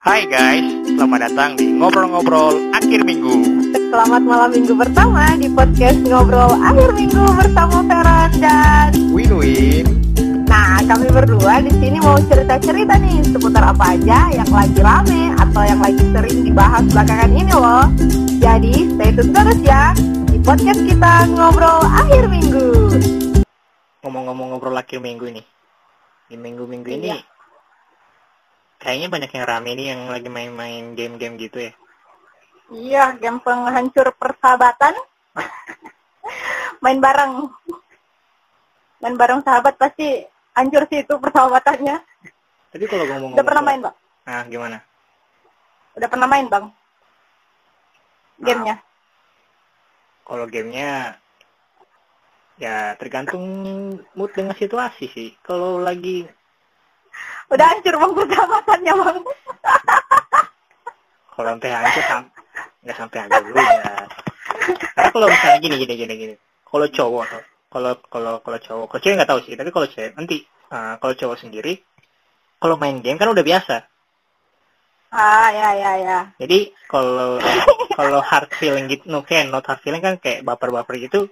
Hai 0.00 0.24
guys, 0.24 0.64
selamat 0.96 1.28
datang 1.28 1.60
di 1.60 1.76
ngobrol-ngobrol 1.76 2.72
akhir 2.72 3.04
minggu. 3.04 3.68
Selamat 3.92 4.24
malam 4.24 4.48
minggu 4.48 4.72
pertama 4.72 5.36
di 5.36 5.44
podcast 5.52 6.00
ngobrol 6.08 6.56
akhir 6.56 6.96
minggu 6.96 7.20
bersama 7.36 7.84
Feran 7.84 8.32
dan 8.40 8.96
Win-win. 9.12 9.84
Nah, 10.48 10.80
kami 10.88 11.04
berdua 11.12 11.60
di 11.60 11.68
sini 11.76 12.00
mau 12.00 12.16
cerita-cerita 12.16 12.96
nih 12.96 13.28
seputar 13.28 13.76
apa 13.76 13.92
aja 13.92 14.32
yang 14.32 14.48
lagi 14.48 14.80
rame 14.80 15.36
atau 15.36 15.62
yang 15.68 15.80
lagi 15.84 16.00
sering 16.16 16.48
dibahas 16.48 16.84
belakangan 16.88 17.30
ini 17.36 17.52
loh. 17.52 17.84
Jadi, 18.40 18.96
stay 18.96 19.12
tune 19.12 19.36
terus 19.36 19.60
ya 19.60 19.92
di 20.32 20.40
podcast 20.40 20.80
kita 20.80 21.28
ngobrol 21.28 21.84
akhir 21.84 22.24
minggu. 22.24 22.96
Ngomong-ngomong 24.00 24.56
ngobrol 24.56 24.80
akhir 24.80 25.04
minggu 25.04 25.28
ini. 25.28 25.44
Di 26.24 26.40
minggu-minggu 26.40 26.88
ini 26.88 27.12
Iya. 27.12 27.20
Kayaknya 28.80 29.08
banyak 29.12 29.30
yang 29.30 29.44
rame 29.46 29.70
nih 29.76 29.86
yang 29.92 30.02
lagi 30.08 30.28
main-main 30.32 30.96
game-game 30.96 31.36
gitu 31.36 31.68
ya. 31.68 31.72
Iya, 32.70 33.04
game 33.20 33.38
penghancur 33.44 34.08
persahabatan. 34.16 34.96
Main 36.84 36.98
bareng. 37.02 37.50
Main 39.04 39.16
bareng 39.20 39.44
sahabat 39.44 39.76
pasti 39.76 40.24
hancur 40.56 40.88
sih 40.88 41.04
itu 41.04 41.14
persahabatannya. 41.20 42.00
Tapi 42.70 42.84
kalau 42.86 43.04
ngomong 43.04 43.34
Udah 43.34 43.44
pernah 43.44 43.62
main, 43.66 43.80
Bang? 43.82 43.96
Nah, 44.24 44.42
gimana? 44.46 44.78
Udah 45.98 46.08
pernah 46.08 46.28
main, 46.30 46.46
Bang? 46.46 46.70
Gamenya? 48.40 48.80
Kalau 50.24 50.46
gamenya 50.46 51.18
ya 52.60 52.94
tergantung 52.94 53.44
mood 54.14 54.30
dengan 54.30 54.54
situasi 54.54 55.10
sih. 55.10 55.30
Kalau 55.42 55.82
lagi 55.82 56.22
Udah 57.50 57.66
hancur 57.66 57.94
bang 57.96 58.12
persahabatannya 58.14 58.92
bang. 58.94 59.16
kalau 61.34 61.48
sampai 61.56 61.70
hancur 61.72 62.04
sam 62.06 62.22
nggak 62.80 62.96
sampai 62.96 63.18
hancur 63.26 63.42
dulu 63.48 63.58
ya. 63.60 63.94
Karena 64.94 65.10
kalau 65.12 65.26
misalnya 65.28 65.58
gini 65.62 65.76
gini 65.80 65.94
gini 65.94 66.14
gini. 66.14 66.34
Kalau 66.66 66.86
cowok 66.86 67.26
kalau 67.70 67.92
kalau 68.10 68.42
kalau 68.42 68.58
cowok, 68.58 68.86
kalau 68.90 69.00
cewek 69.00 69.16
nggak 69.22 69.30
tahu 69.30 69.40
sih. 69.46 69.54
Tapi 69.54 69.70
kalau 69.70 69.86
cewek 69.86 70.12
nanti 70.18 70.42
uh, 70.74 70.98
kalau 70.98 71.14
cowok 71.14 71.38
sendiri, 71.38 71.78
kalau 72.58 72.74
main 72.74 72.98
game 72.98 73.14
kan 73.14 73.30
udah 73.30 73.46
biasa. 73.46 73.86
Ah 75.14 75.50
ya 75.54 75.70
ya 75.78 75.92
ya. 76.02 76.18
Jadi 76.42 76.74
kalau 76.90 77.38
kalau 77.98 78.18
hard 78.22 78.50
feeling 78.58 78.90
gitu, 78.90 79.06
no 79.06 79.22
kayak 79.22 79.54
not 79.54 79.62
hard 79.66 79.78
feeling 79.86 80.02
kan 80.02 80.18
kayak 80.18 80.42
baper-baper 80.42 80.98
gitu, 80.98 81.30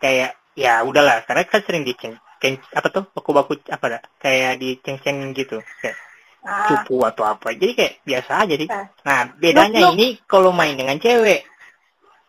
kayak 0.00 0.36
ya 0.56 0.80
udahlah. 0.80 1.24
Karena 1.28 1.44
kan 1.44 1.60
sering 1.60 1.84
diceng, 1.84 2.16
ceng, 2.46 2.62
apa 2.70 2.86
tuh 2.94 3.02
baku-baku 3.10 3.58
apa 3.66 3.98
dah, 3.98 4.02
kayak 4.22 4.62
diceng-cengin 4.62 5.34
gitu, 5.34 5.58
kayak 5.82 5.98
Ah, 6.46 6.70
cupu 6.70 7.02
atau 7.02 7.26
apa. 7.26 7.58
Jadi 7.58 7.74
kayak 7.74 7.94
biasa 8.06 8.46
aja 8.46 8.54
sih. 8.54 8.70
Ah. 8.70 8.86
Nah 9.02 9.34
bedanya 9.34 9.82
Look, 9.82 9.90
look. 9.90 9.94
ini 9.98 10.08
kalau 10.30 10.54
main 10.54 10.78
dengan 10.78 10.94
cewek, 11.02 11.42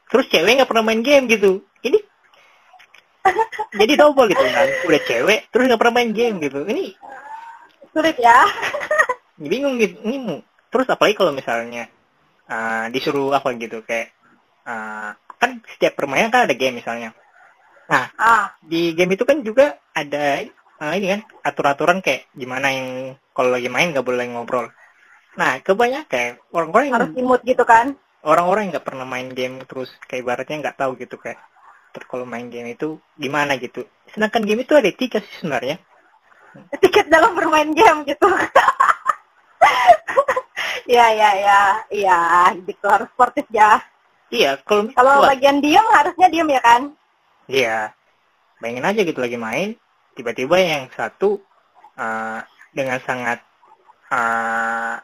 terus 0.09 0.25
cewek 0.33 0.57
nggak 0.57 0.65
pernah 0.65 0.81
main 0.89 1.05
game 1.05 1.29
gitu. 1.29 1.61
Ini 1.85 2.01
jadi 3.85 3.93
double 3.93 4.33
gitu 4.33 4.41
kan. 4.41 4.67
Udah 4.89 5.01
cewek, 5.05 5.39
terus 5.53 5.63
nggak 5.69 5.77
pernah 5.77 5.95
main 6.01 6.11
game 6.17 6.41
gitu. 6.41 6.65
Ini 6.65 6.97
sulit 7.93 8.17
ya. 8.17 8.41
bingung 9.37 9.77
gitu 9.77 10.01
ini 10.01 10.41
terus 10.73 10.89
apalagi 10.89 11.13
kalau 11.13 11.29
misalnya 11.29 11.85
uh, 12.49 12.89
disuruh 12.89 13.29
apa 13.37 13.53
gitu 13.53 13.85
kayak 13.85 14.17
uh, 14.65 15.13
kan 15.37 15.61
setiap 15.77 15.93
permainan 15.93 16.33
kan 16.33 16.49
ada 16.49 16.57
game 16.57 16.81
misalnya 16.81 17.13
nah 17.87 18.11
Ah 18.19 18.51
di 18.59 18.91
game 18.93 19.15
itu 19.15 19.23
kan 19.23 19.39
juga 19.41 19.79
ada 19.95 20.43
uh, 20.83 20.93
ini 20.95 21.07
kan 21.17 21.21
aturan-aturan 21.43 21.99
kayak 22.03 22.27
gimana 22.35 22.67
yang 22.71 22.87
kalau 23.31 23.55
lagi 23.55 23.71
main 23.71 23.95
nggak 23.95 24.03
boleh 24.05 24.27
ngobrol 24.27 24.67
nah 25.37 25.61
kebanyakan 25.61 26.41
orang-orang 26.51 26.85
yang 26.89 26.95
harus 26.97 27.11
imut 27.13 27.41
gitu 27.45 27.63
kan. 27.63 27.93
orang-orang 28.25 28.67
yang 28.67 28.71
nggak 28.75 28.87
pernah 28.89 29.05
main 29.05 29.29
game 29.31 29.61
terus 29.69 29.93
kayak 30.09 30.25
ibaratnya 30.25 30.57
nggak 30.67 30.77
tahu 30.81 30.97
gitu 30.99 31.15
kayak 31.21 31.39
kalau 32.09 32.29
main 32.29 32.49
game 32.53 32.73
itu 32.73 33.01
gimana 33.17 33.57
gitu 33.57 33.85
sedangkan 34.13 34.43
game 34.45 34.61
itu 34.65 34.73
ada 34.77 34.89
etika 34.89 35.17
sih 35.21 35.33
sebenarnya 35.41 35.81
Tiket 36.81 37.07
dalam 37.09 37.37
bermain 37.37 37.69
game 37.73 38.01
gitu. 38.07 38.27
ya 40.87 41.05
ya 41.11 41.29
ya 41.35 41.59
ya 41.91 42.19
gitu 42.63 42.85
harus 42.87 43.11
sportif 43.11 43.45
ya. 43.51 43.77
iya 44.33 44.57
kalau 44.65 44.89
Kalau 44.95 45.27
bagian 45.27 45.61
diem 45.61 45.85
harusnya 45.93 46.27
diem 46.31 46.49
ya 46.49 46.61
kan. 46.63 46.96
Iya, 47.47 47.95
bayangin 48.59 48.83
aja 48.85 49.01
gitu 49.01 49.17
lagi 49.17 49.35
main, 49.35 49.79
tiba-tiba 50.13 50.55
yang 50.57 50.91
satu 50.91 51.39
uh, 51.95 52.39
dengan 52.71 52.99
sangat 53.01 53.39
uh, 54.09 54.99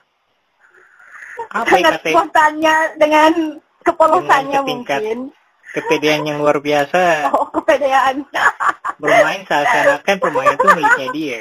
apa 1.49 1.65
ya 1.65 1.71
Sangat 1.71 1.93
kata 1.97 2.09
spontannya 2.11 2.75
dengan 2.95 3.31
kepolosannya 3.81 4.59
mungkin. 4.61 5.17
kepedean 5.73 6.21
yang 6.23 6.37
luar 6.37 6.59
biasa 6.59 7.33
Oh 7.33 7.49
kepedean. 7.51 8.21
bermain 8.99 9.41
seakan-akan 9.43 10.15
permainan 10.19 10.53
itu 10.53 10.67
miliknya 10.69 11.07
dia. 11.11 11.39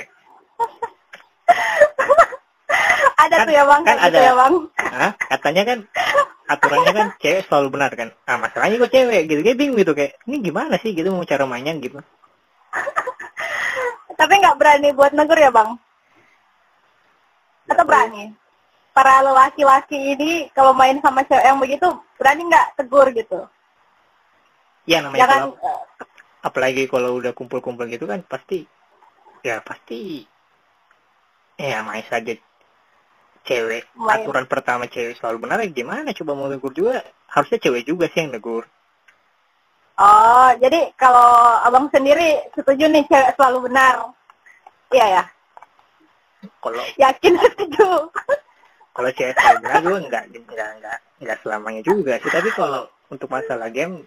ada 3.15 3.35
Kan- 3.37 3.47
tuh 3.47 3.55
ya 3.55 3.65
bang. 3.65 3.83
kan 3.85 3.97
ada- 4.01 4.23
ya 4.23 4.35
bang. 4.35 4.55
Hah? 4.79 5.11
Katanya 5.29 5.63
kan 5.65 5.79
aturannya 6.57 6.93
kan 6.93 7.07
cewek 7.19 7.43
selalu 7.49 7.69
benar 7.73 7.91
kan. 7.97 8.09
Ah 8.29 8.37
masalahnya 8.37 8.77
kok 8.83 8.93
cewek 8.93 9.23
gitu, 9.29 9.41
kayak 9.41 9.59
bingung 9.59 9.79
gitu 9.81 9.93
kayak 9.97 10.13
ini 10.29 10.37
gimana 10.41 10.75
sih 10.81 10.93
gitu 10.93 11.09
mau 11.11 11.25
cara 11.25 11.45
mainnya 11.49 11.73
gitu. 11.81 11.99
Tapi 14.21 14.33
nggak 14.39 14.59
berani 14.61 14.89
buat 14.93 15.13
negur 15.17 15.39
ya 15.41 15.51
bang? 15.51 15.75
Atau 17.69 17.85
berani? 17.89 18.37
Para 18.93 19.25
lelaki-laki 19.25 20.17
ini 20.17 20.53
kalau 20.53 20.77
main 20.77 21.01
sama 21.01 21.25
cewek 21.25 21.45
yang 21.49 21.59
begitu 21.59 21.89
berani 22.21 22.43
nggak 22.47 22.67
tegur 22.77 23.09
gitu? 23.11 23.49
Ya 24.85 25.01
namanya 25.01 25.21
Jangan 25.25 25.41
kalau 25.57 25.81
apalagi 26.43 26.91
kalau 26.91 27.23
udah 27.23 27.33
kumpul-kumpul 27.33 27.87
gitu 27.87 28.05
kan 28.11 28.21
pasti 28.27 28.67
ya 29.47 29.63
pasti 29.63 30.27
ya 31.55 31.87
main 31.87 32.03
saja 32.11 32.35
cewek. 33.47 33.85
Aturan 33.99 34.47
pertama 34.47 34.87
cewek 34.87 35.19
selalu 35.19 35.47
benar 35.47 35.63
ya 35.63 35.69
gimana? 35.71 36.11
Coba 36.15 36.33
mau 36.35 36.49
negur 36.49 36.73
juga. 36.75 37.03
Harusnya 37.31 37.59
cewek 37.59 37.87
juga 37.87 38.07
sih 38.11 38.25
yang 38.25 38.35
negur. 38.35 38.65
Oh, 40.01 40.51
jadi 40.59 40.91
kalau 40.97 41.61
abang 41.63 41.87
sendiri 41.93 42.43
setuju 42.57 42.89
nih 42.89 43.05
cewek 43.07 43.37
selalu 43.37 43.71
benar? 43.71 44.11
Iya 44.93 45.07
ya, 45.09 45.25
kalau 46.63 46.83
yakin 46.99 47.33
setuju. 47.39 47.89
kalau 48.93 49.11
cewek 49.17 49.37
selalu 49.37 49.59
benar 49.65 49.81
gue 49.81 49.99
nggak 50.09 50.25
nggak 50.33 50.71
nggak 50.81 50.99
nggak 51.23 51.39
selamanya 51.45 51.83
juga 51.85 52.19
sih. 52.21 52.31
Tapi 52.33 52.51
kalau 52.53 52.89
untuk 53.09 53.29
masalah 53.29 53.69
game 53.73 54.05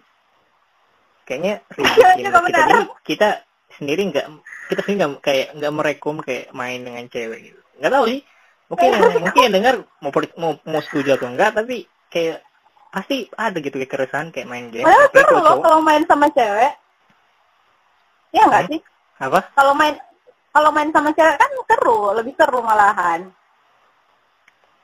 kayaknya 1.26 1.62
kita. 1.74 2.08
ini 2.22 2.86
kita 3.02 3.28
sendiri 3.74 4.02
nggak 4.14 4.26
kita 4.70 4.80
sendiri 4.86 4.98
nggak 5.02 5.12
kayak 5.22 5.48
nggak 5.58 5.72
merekom 5.74 6.16
kayak 6.22 6.54
main 6.54 6.82
dengan 6.82 7.06
cewek 7.10 7.50
gitu. 7.50 7.60
Nggak 7.82 7.92
tahu 7.92 8.04
sih 8.10 8.20
mungkin 8.66 8.88
yang- 8.90 9.22
mungkin 9.22 9.40
yang 9.42 9.54
dengar 9.54 9.74
mau 10.00 10.10
mau 10.36 10.52
mau 10.62 10.80
setuju 10.80 11.14
atau 11.14 11.28
enggak 11.28 11.54
tapi 11.54 11.82
kayak 12.08 12.42
pasti 12.88 13.28
ada 13.30 13.56
gitu 13.56 13.76
kayak 13.76 13.92
keresahan 13.92 14.28
kayak 14.28 14.46
main 14.46 14.66
game 14.68 14.82
Padahal 14.82 15.10
seru 15.12 15.34
loh 15.34 15.42
cowok 15.44 15.62
kalau 15.62 15.80
main 15.80 16.02
sama 16.02 16.26
cewek. 16.28 16.72
Iya 18.30 18.42
nggak 18.44 18.62
Hmm? 18.62 18.70
sih? 18.70 18.80
apa 19.16 19.40
Kalau 19.52 19.72
main 19.72 19.94
kalau 20.50 20.70
main 20.70 20.90
sama 20.90 21.10
cewek 21.10 21.36
kan 21.36 21.50
seru, 21.66 21.98
lebih 22.12 22.32
seru 22.34 22.60
malahan. 22.60 23.28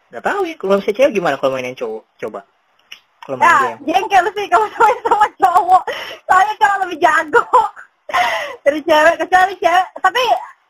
nggak 0.08 0.22
tahu 0.22 0.40
ya 0.44 0.54
kalau 0.54 0.76
misalnya 0.76 0.96
cewek 0.98 1.12
gimana 1.14 1.36
kalau 1.36 1.52
mainin 1.52 1.72
cowok 1.72 2.04
coba 2.18 2.40
kalau 3.22 3.36
main 3.36 3.48
Ya, 3.48 3.56
game 3.56 3.80
jengkel 3.88 4.24
sih 4.30 4.46
kalau 4.46 4.66
main 4.78 4.98
sama 5.00 5.26
cowok. 5.34 5.82
Soalnya 6.22 6.54
cowok 6.58 6.76
lebih 6.82 6.98
jago 6.98 7.44
dari 8.64 8.80
cewek 8.82 9.14
kecuali 9.16 9.54
cewek. 9.56 9.86
Tapi 9.96 10.22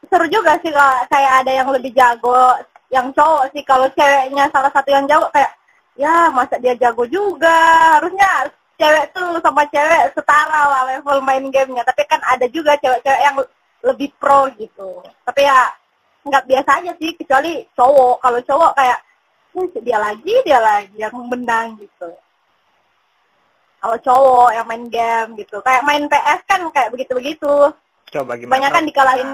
seru 0.06 0.26
juga 0.28 0.52
sih 0.58 0.70
kalau 0.70 0.94
kayak 1.08 1.32
ada 1.42 1.52
yang 1.52 1.68
lebih 1.68 1.90
jago 1.90 2.54
yang 2.92 3.08
cowok 3.16 3.50
sih. 3.56 3.64
Kalau 3.64 3.88
ceweknya 3.96 4.46
salah 4.52 4.70
satu 4.70 4.88
yang 4.92 5.08
jago 5.08 5.26
kayak 5.32 5.52
ya 5.96 6.28
masa 6.30 6.60
dia 6.60 6.76
jago 6.76 7.08
juga. 7.08 7.58
Harusnya 7.98 8.46
cewek 8.76 9.10
tuh 9.16 9.40
sama 9.40 9.64
cewek 9.72 10.12
setara 10.12 10.62
lah 10.68 10.82
level 10.92 11.18
main 11.24 11.44
gamenya. 11.48 11.82
Tapi 11.82 12.02
kan 12.06 12.20
ada 12.28 12.46
juga 12.52 12.76
cewek-cewek 12.78 13.22
yang 13.24 13.36
lebih 13.82 14.12
pro 14.20 14.46
gitu. 14.60 15.00
Tapi 15.24 15.40
ya 15.42 15.72
nggak 16.22 16.46
biasa 16.46 16.70
aja 16.84 16.92
sih 17.00 17.16
kecuali 17.16 17.64
cowok. 17.74 18.20
Kalau 18.20 18.40
cowok 18.44 18.72
kayak 18.76 18.98
"Hmm, 19.52 19.68
dia 19.84 19.98
lagi 20.00 20.34
dia 20.44 20.60
lagi 20.60 20.96
yang 20.96 21.16
menang 21.28 21.80
gitu 21.80 22.12
kalau 23.82 23.98
cowok 23.98 24.50
yang 24.54 24.66
main 24.70 24.86
game 24.86 25.30
gitu 25.42 25.58
kayak 25.66 25.82
main 25.82 26.06
PS 26.06 26.40
kan 26.46 26.62
kayak 26.70 26.94
begitu 26.94 27.12
begitu 27.18 27.52
coba 28.14 28.38
gimana 28.38 28.46
kebanyakan 28.46 28.82
dikalahin 28.86 29.30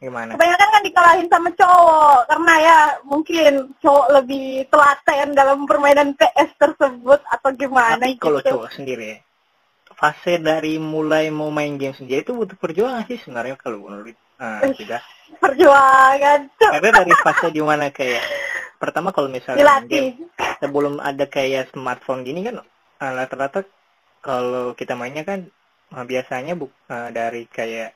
gimana 0.00 0.34
kebanyakan 0.34 0.68
kan 0.72 0.82
dikalahin 0.82 1.28
sama 1.28 1.50
cowok 1.54 2.20
karena 2.26 2.54
ya 2.56 2.78
mungkin 3.04 3.52
cowok 3.84 4.06
lebih 4.16 4.64
telaten 4.72 5.28
dalam 5.36 5.58
permainan 5.68 6.16
PS 6.16 6.50
tersebut 6.56 7.20
atau 7.28 7.50
gimana 7.52 8.00
tapi 8.00 8.16
kalau 8.16 8.40
gitu. 8.40 8.56
cowok 8.56 8.70
sendiri 8.72 9.04
ya 9.04 9.18
fase 9.92 10.40
dari 10.40 10.80
mulai 10.80 11.28
mau 11.28 11.52
main 11.52 11.76
game 11.76 11.92
sendiri 11.92 12.24
itu 12.24 12.32
butuh 12.32 12.56
perjuangan 12.56 13.04
sih 13.04 13.20
sebenarnya 13.20 13.60
kalau 13.60 13.84
menurut 13.84 14.16
uh, 14.40 14.64
kita 14.72 15.04
Perjuangan. 15.38 16.40
Karena 16.58 16.90
dari 16.90 17.14
fase 17.22 17.54
di 17.54 17.62
mana 17.62 17.94
kayak 17.94 18.24
pertama 18.80 19.14
kalau 19.14 19.30
misalnya 19.30 19.84
game, 19.86 20.26
sebelum 20.58 20.98
ada 20.98 21.28
kayak 21.28 21.70
smartphone 21.70 22.26
gini 22.26 22.42
kan 22.42 22.64
eh, 22.64 23.12
rata-rata 23.14 23.62
kalau 24.24 24.74
kita 24.74 24.98
mainnya 24.98 25.22
kan 25.22 25.46
eh, 25.94 26.04
biasanya 26.08 26.58
bu 26.58 26.66
eh, 26.90 27.08
dari 27.14 27.46
kayak 27.46 27.94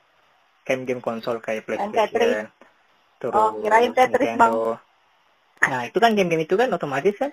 game-game 0.64 1.04
konsol 1.04 1.38
kayak. 1.38 1.68
PlayStation 1.68 2.48
terus 3.20 3.40
Oh, 3.40 3.56
kirain 3.62 3.92
Tetris, 3.96 4.36
Nintendo. 4.36 4.76
Nah, 5.64 5.80
itu 5.88 5.96
kan 5.96 6.12
game-game 6.12 6.44
itu 6.44 6.60
kan 6.60 6.68
otomatis 6.72 7.16
kan 7.16 7.32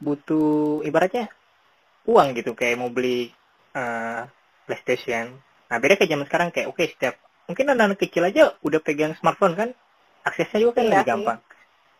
butuh 0.00 0.80
ibaratnya 0.80 1.28
uang 2.08 2.32
gitu 2.32 2.56
kayak 2.56 2.80
mau 2.80 2.88
beli 2.88 3.28
eh, 3.76 4.20
PlayStation. 4.64 5.36
Nah, 5.68 5.76
beda 5.76 6.00
kayak 6.00 6.08
zaman 6.08 6.26
sekarang 6.26 6.48
kayak 6.54 6.72
oke 6.72 6.80
setiap 6.80 7.20
mungkin 7.44 7.66
anak-anak 7.74 7.98
kecil 8.00 8.22
aja 8.24 8.54
udah 8.64 8.80
pegang 8.80 9.12
smartphone 9.18 9.58
kan 9.58 9.68
aksesnya 10.24 10.62
juga 10.64 10.80
kan 10.80 10.88
Iya 10.88 10.90
lebih 11.02 11.08
gampang. 11.10 11.38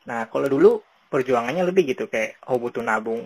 Nah, 0.09 0.21
kalau 0.33 0.49
dulu 0.49 0.71
perjuangannya 1.12 1.67
lebih 1.67 1.93
gitu 1.93 2.09
kayak 2.09 2.41
oh 2.49 2.57
butuh 2.57 2.81
nabung, 2.81 3.21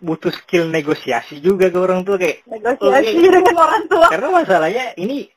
butuh 0.00 0.30
skill 0.30 0.70
negosiasi 0.70 1.42
juga 1.42 1.68
ke 1.68 1.78
orang 1.78 2.06
tua 2.06 2.16
kayak 2.16 2.46
Negosiasi 2.46 3.12
Oke. 3.18 3.28
dengan 3.28 3.56
orang 3.58 3.84
tua. 3.90 4.06
karena 4.08 4.28
masalahnya 4.30 4.84
ini 4.96 5.28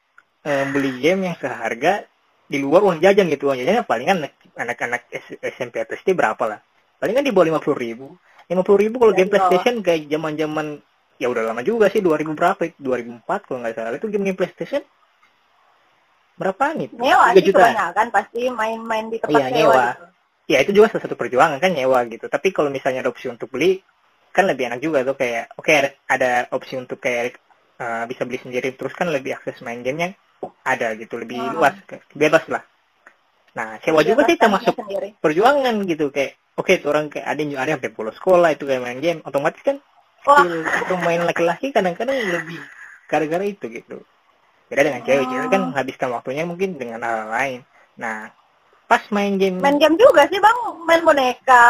eh, 0.47 0.65
beli 0.71 1.03
game 1.03 1.27
yang 1.27 1.35
seharga 1.35 2.07
di 2.47 2.57
luar 2.63 2.79
uang 2.87 3.03
jajan 3.03 3.27
gitu. 3.27 3.51
Uang 3.51 3.59
jajannya 3.59 3.83
palingan 3.83 4.23
anak- 4.23 4.39
anak-anak 4.55 5.01
SMP 5.43 5.83
atau 5.83 5.93
SD 5.93 6.15
berapa 6.15 6.39
lah. 6.47 6.59
Palingan 6.97 7.21
di 7.21 7.35
bawah 7.35 7.47
lima 7.51 7.59
puluh 7.59 7.77
ribu. 7.77 8.07
lima 8.47 8.63
puluh 8.63 8.79
ribu 8.87 8.95
kalau 8.95 9.11
Ya, 9.11 9.17
game. 9.19 9.29
PlayStation 9.35 9.75
kayak 9.83 10.07
zaman 10.07 10.33
zaman 10.39 10.65
ya 11.19 11.27
udah 11.27 11.51
lama 11.51 11.59
juga 11.67 11.91
sih 11.91 11.99
2000 11.99 12.31
berapa 12.31 12.63
dua 12.79 12.95
ribu 12.95 13.11
empat 13.19 13.43
kalau 13.43 13.59
nggak 13.59 13.75
salah. 13.75 13.99
Itu 13.99 14.07
game 14.07 14.23
game 14.23 14.39
PlayStation? 14.39 14.79
Berapaan 16.37 16.77
itu? 16.79 16.93
Nyewa 16.95 17.33
sih 17.33 17.43
juta 17.43 17.59
kebanyakan 17.65 18.07
pasti 18.13 18.41
main-main 18.47 19.09
di 19.09 19.17
tempat 19.17 19.41
Iya, 19.41 19.47
sewa. 19.49 19.57
nyewa. 19.57 19.85
gitu. 19.91 20.05
ya 20.47 20.63
itu 20.63 20.71
juga 20.71 20.87
salah 20.87 21.03
satu 21.03 21.19
perjuangan 21.19 21.59
kan 21.59 21.75
nyewa 21.75 21.99
gitu. 22.07 22.31
Tapi 22.31 22.55
kalau 22.55 22.71
misalnya 22.71 23.03
ada 23.03 23.11
opsi 23.11 23.27
untuk 23.27 23.51
beli 23.51 23.83
kan 24.31 24.47
lebih 24.47 24.71
enak 24.71 24.79
juga 24.79 25.03
tuh 25.03 25.19
kayak 25.19 25.51
oke 25.59 25.67
ada, 25.75 25.89
ada 26.07 26.29
opsi 26.55 26.79
untuk 26.79 27.03
kayak 27.03 27.35
eh, 27.75 28.03
bisa 28.07 28.23
beli 28.23 28.39
sendiri. 28.39 28.71
Terus 28.79 28.95
kan 28.95 29.11
lebih 29.11 29.35
akses 29.35 29.59
main 29.59 29.83
gamenya 29.83 30.15
ada 30.63 30.87
gitu 30.95 31.15
lebih 31.17 31.39
Hmm. 31.39 31.55
luas 31.57 31.75
kayak 31.85 32.03
bebas 32.13 32.45
lah 32.49 32.63
nah 33.57 33.81
sewa 33.81 34.05
juga 34.05 34.21
sih 34.29 34.37
termasuk 34.37 34.77
sendiri. 34.77 35.17
perjuangan 35.17 35.73
gitu 35.89 36.13
kayak 36.13 36.37
oke 36.53 36.69
tuh 36.77 36.89
orang 36.93 37.09
kayak 37.09 37.25
ada 37.25 37.39
yang 37.41 37.57
ada 37.57 37.69
yang 37.73 37.79
sampai 37.81 37.93
bolos 37.95 38.15
sekolah 38.21 38.49
itu 38.53 38.63
kayak 38.69 38.81
main 38.85 38.99
game 39.01 39.19
otomatis 39.25 39.61
kan 39.65 39.81
skill 40.21 40.61
untuk 40.61 40.99
main 41.01 41.25
laki-laki 41.25 41.73
kadang-kadang 41.73 42.17
lebih 42.21 42.61
gara-gara 43.07 43.45
itu 43.47 43.65
gitu 43.71 43.97
beda 44.67 44.81
dengan 44.83 45.01
cewek 45.01 45.25
cewek 45.25 45.47
kan 45.49 45.61
Oh. 45.63 45.67
menghabiskan 45.71 46.09
waktunya 46.11 46.43
mungkin 46.45 46.75
dengan 46.77 47.01
hal 47.01 47.31
lain 47.33 47.59
nah 47.97 48.29
pas 48.85 49.01
main 49.09 49.35
game 49.35 49.57
main 49.57 49.75
game 49.81 49.97
juga 49.99 50.29
sih 50.31 50.39
bang, 50.39 50.57
main 50.87 51.03
boneka. 51.03 51.65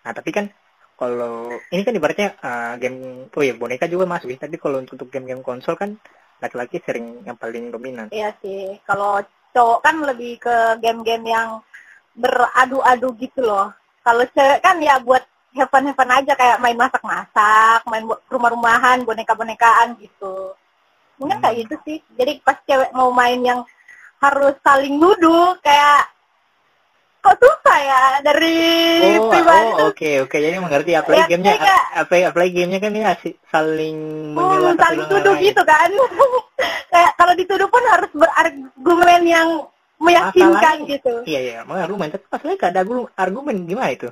Nah, 0.00 0.10
tapi 0.10 0.30
kan 0.32 0.50
kalau 0.96 1.54
ini 1.70 1.82
kan 1.86 1.94
ibaratnya 1.94 2.34
uh, 2.40 2.74
game 2.76 3.28
oh 3.30 3.42
ya 3.44 3.54
boneka 3.54 3.86
juga 3.86 4.10
masuk 4.10 4.32
ya. 4.32 4.42
Tapi 4.42 4.56
kalau 4.58 4.82
untuk 4.82 5.06
game-game 5.06 5.44
konsol 5.44 5.78
kan 5.78 5.96
laki-laki 6.40 6.80
sering 6.82 7.20
yang 7.22 7.36
paling 7.36 7.70
dominan. 7.70 8.08
Iya 8.10 8.34
sih, 8.40 8.80
kalau 8.88 9.20
cowok 9.52 9.78
kan 9.84 9.96
lebih 10.02 10.40
ke 10.40 10.56
game-game 10.80 11.26
yang 11.28 11.60
beradu-adu 12.16 13.14
gitu 13.20 13.44
loh. 13.44 13.70
Kalau 14.00 14.24
cewek 14.32 14.60
kan 14.64 14.80
ya 14.80 14.98
buat 14.98 15.22
heaven-heaven 15.52 16.10
aja 16.10 16.32
kayak 16.34 16.58
main 16.62 16.78
masak-masak, 16.78 17.84
main 17.86 18.06
rumah-rumahan, 18.30 19.02
boneka-bonekaan 19.04 19.98
gitu. 19.98 20.54
Mungkin 21.20 21.36
Hmm. 21.38 21.44
kayak 21.44 21.56
gitu 21.66 21.74
sih. 21.84 21.98
Jadi 22.16 22.40
pas 22.40 22.56
cewek 22.64 22.90
mau 22.96 23.12
main 23.12 23.38
yang 23.42 23.60
harus 24.20 24.56
saling 24.64 24.96
nuduh 25.00 25.56
kayak 25.60 26.08
kok 27.20 27.36
susah 27.36 27.78
ya 27.78 28.00
dari 28.20 28.56
Oh, 29.16 29.28
pribadi 29.28 29.60
oh, 29.62 29.76
tuh. 29.76 29.86
oke 29.90 30.10
oke. 30.24 30.36
Jadi 30.36 30.56
mengerti 30.56 30.92
apalagi 30.92 31.20
Ya, 31.20 31.28
gamenya 31.28 31.54
kayak- 31.54 31.88
apa 32.00 32.14
apalagi 32.26 32.52
gamenya 32.54 32.78
kan 32.78 32.90
ini 32.90 33.02
asik 33.04 33.34
saling 33.46 33.98
Hmm, 34.32 34.36
menyela 34.36 34.72
saling 34.74 35.04
tuduh 35.06 35.34
lain. 35.34 35.44
gitu 35.44 35.62
kan. 35.62 35.90
kayak 36.92 37.12
kalau 37.14 37.32
dituduh 37.34 37.68
pun 37.68 37.82
harus 37.86 38.10
berargumen 38.10 39.22
yang 39.24 39.48
meyakinkan 39.96 40.56
Masalahnya- 40.80 40.88
gitu. 40.90 41.14
Iya 41.24 41.40
iya, 41.40 41.58
mengargumen. 41.62 42.08
Tapi 42.08 42.24
masalahnya 42.26 42.56
gak 42.58 42.72
ada 42.72 42.82
argumen, 43.14 43.56
gimana 43.64 43.90
itu? 43.90 44.08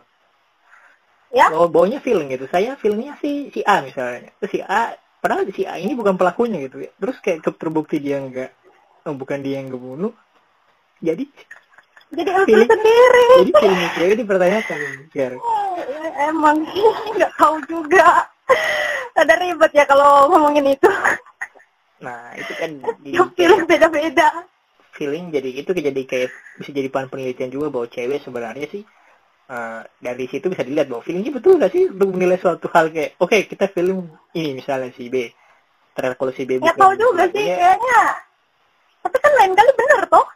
Ya. 1.28 1.48
Oh, 1.50 1.66
baunya 1.66 1.98
feeling 1.98 2.28
gitu. 2.28 2.44
Saya 2.46 2.72
feelingnya 2.74 3.16
si 3.18 3.48
si 3.50 3.60
A 3.62 3.80
misalnya. 3.80 4.32
Terus 4.38 4.50
si 4.50 4.60
A, 4.60 4.92
padahal 5.18 5.44
si 5.48 5.64
A 5.64 5.76
ini 5.76 5.92
bukan 5.92 6.16
pelakunya 6.16 6.60
gitu 6.62 6.80
ya. 6.80 6.90
Terus 6.94 7.16
kayak 7.20 7.44
terbukti 7.52 8.00
dia 8.00 8.16
enggak, 8.16 8.52
oh, 9.04 9.12
bukan 9.12 9.40
dia 9.40 9.60
yang 9.60 9.68
ngebunuh. 9.68 10.12
Jadi 10.98 11.28
Jadi 12.08 12.30
Feeling- 12.48 12.70
sendiri. 12.70 13.24
jadi 13.36 13.52
feelingnya 13.52 13.88
cewek 13.92 14.16
dipertanyakan. 14.16 14.78
Biar 15.10 15.32
Ya, 15.36 16.08
Emang 16.26 16.56
nggak 17.14 17.32
tahu 17.36 17.56
juga. 17.64 18.26
Ada 19.12 19.34
ribet 19.36 19.72
ya 19.72 19.84
kalau 19.84 20.26
ngomongin 20.28 20.72
itu. 20.72 20.88
Nah, 21.98 22.30
itu 22.32 22.52
kan 22.54 22.70
di 22.98 23.10
feeling 23.34 23.62
beda-beda. 23.64 24.28
feeling 24.90 25.30
jadi 25.30 25.62
itu 25.62 25.70
jadi 25.70 26.02
kayak 26.02 26.30
bisa 26.58 26.70
jadi 26.70 26.88
bahan 26.88 27.06
penelitian 27.06 27.50
juga 27.50 27.70
bahwa 27.70 27.86
cewek 27.86 28.18
sebenarnya 28.18 28.66
sih 28.66 28.82
eh, 29.46 29.80
dari 29.96 30.26
situ 30.26 30.50
bisa 30.50 30.60
dilihat 30.60 30.86
bahwa 30.86 31.00
feelingnya 31.00 31.30
betul 31.30 31.54
gak 31.54 31.70
sih 31.70 31.86
untuk 31.86 32.10
menilai 32.10 32.34
suatu 32.34 32.66
hal 32.68 32.90
kayak 32.90 33.14
oke 33.16 33.46
kita 33.46 33.66
film 33.68 34.06
ini 34.32 34.58
misalnya 34.58 34.90
si 34.90 35.06
B 35.06 35.30
ternyata 35.94 36.18
kalau 36.18 36.30
si 36.30 36.42
B 36.42 36.58
Nggak 36.58 36.74
bukan 36.74 36.78
tahu 36.80 36.92
juga 36.96 37.22
sih 37.30 37.46
kayaknya. 37.46 38.00
Tapi 38.98 39.16
kan 39.16 39.32
lain 39.34 39.52
kali 39.54 39.70
bener 39.72 40.02
toh. 40.04 40.26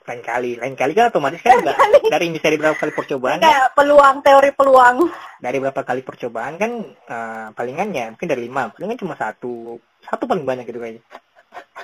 Lain 0.00 0.22
kali 0.24 0.50
lain 0.56 0.74
kali 0.74 0.92
kan 0.96 1.12
otomatis 1.12 1.38
kan 1.40 1.60
enggak 1.60 1.76
dari 2.08 2.32
misalnya 2.32 2.58
berapa 2.58 2.78
kali 2.78 2.92
percobaan 2.92 3.38
kan, 3.38 3.46
Kayak 3.46 3.68
peluang, 3.76 4.16
teori 4.24 4.50
peluang. 4.56 4.96
dari 5.38 5.56
berapa 5.60 5.80
kali 5.80 6.00
percobaan 6.02 6.54
kan 6.56 6.72
eh, 6.88 7.46
palingannya 7.52 8.16
mungkin 8.16 8.28
dari 8.28 8.42
lima 8.44 8.72
palingan 8.72 8.98
cuma 8.98 9.14
satu 9.14 9.76
satu 10.02 10.24
paling 10.24 10.44
banyak 10.44 10.64
gitu 10.64 10.80
kayaknya 10.80 11.04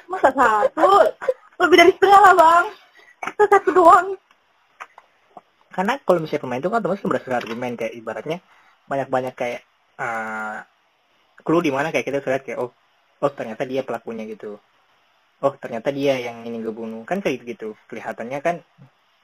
Masa 0.07 0.31
satu? 0.31 0.87
Lebih 1.59 1.77
dari 1.77 1.91
setengah 1.99 2.21
lah 2.23 2.35
bang. 2.35 2.65
Masa 3.19 3.45
satu 3.51 3.71
doang. 3.75 4.09
karena 5.69 6.01
kalau 6.01 6.25
misalnya 6.25 6.41
pemain 6.41 6.61
itu 6.63 6.71
kan 6.73 6.81
otomatis 6.81 7.05
berdasarkan 7.05 7.37
argumen 7.37 7.77
kayak 7.77 7.93
ibaratnya 7.93 8.39
banyak-banyak 8.87 9.35
kayak 9.37 9.61
eh 9.97 10.59
clue 11.45 11.61
di 11.61 11.69
mana 11.69 11.93
kayak 11.93 12.07
kita 12.07 12.25
lihat 12.25 12.45
kayak 12.49 12.59
oh 12.65 12.73
oh 13.21 13.31
ternyata 13.31 13.69
dia 13.69 13.85
pelakunya 13.85 14.25
gitu 14.25 14.57
oh 15.45 15.55
ternyata 15.61 15.93
dia 15.93 16.17
yang 16.17 16.45
ini 16.47 16.63
ngebunuh 16.63 17.05
kan 17.05 17.21
kayak 17.21 17.45
gitu 17.45 17.77
kelihatannya 17.91 18.39
kan 18.41 18.57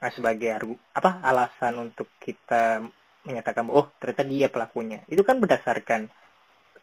nah, 0.01 0.11
sebagai 0.13 0.49
argu 0.53 0.75
apa 0.93 1.21
alasan 1.25 1.89
untuk 1.89 2.11
kita 2.21 2.85
menyatakan 3.23 3.65
oh 3.71 3.89
ternyata 3.97 4.23
dia 4.27 4.47
pelakunya 4.51 4.99
itu 5.09 5.23
kan 5.25 5.39
berdasarkan 5.39 6.11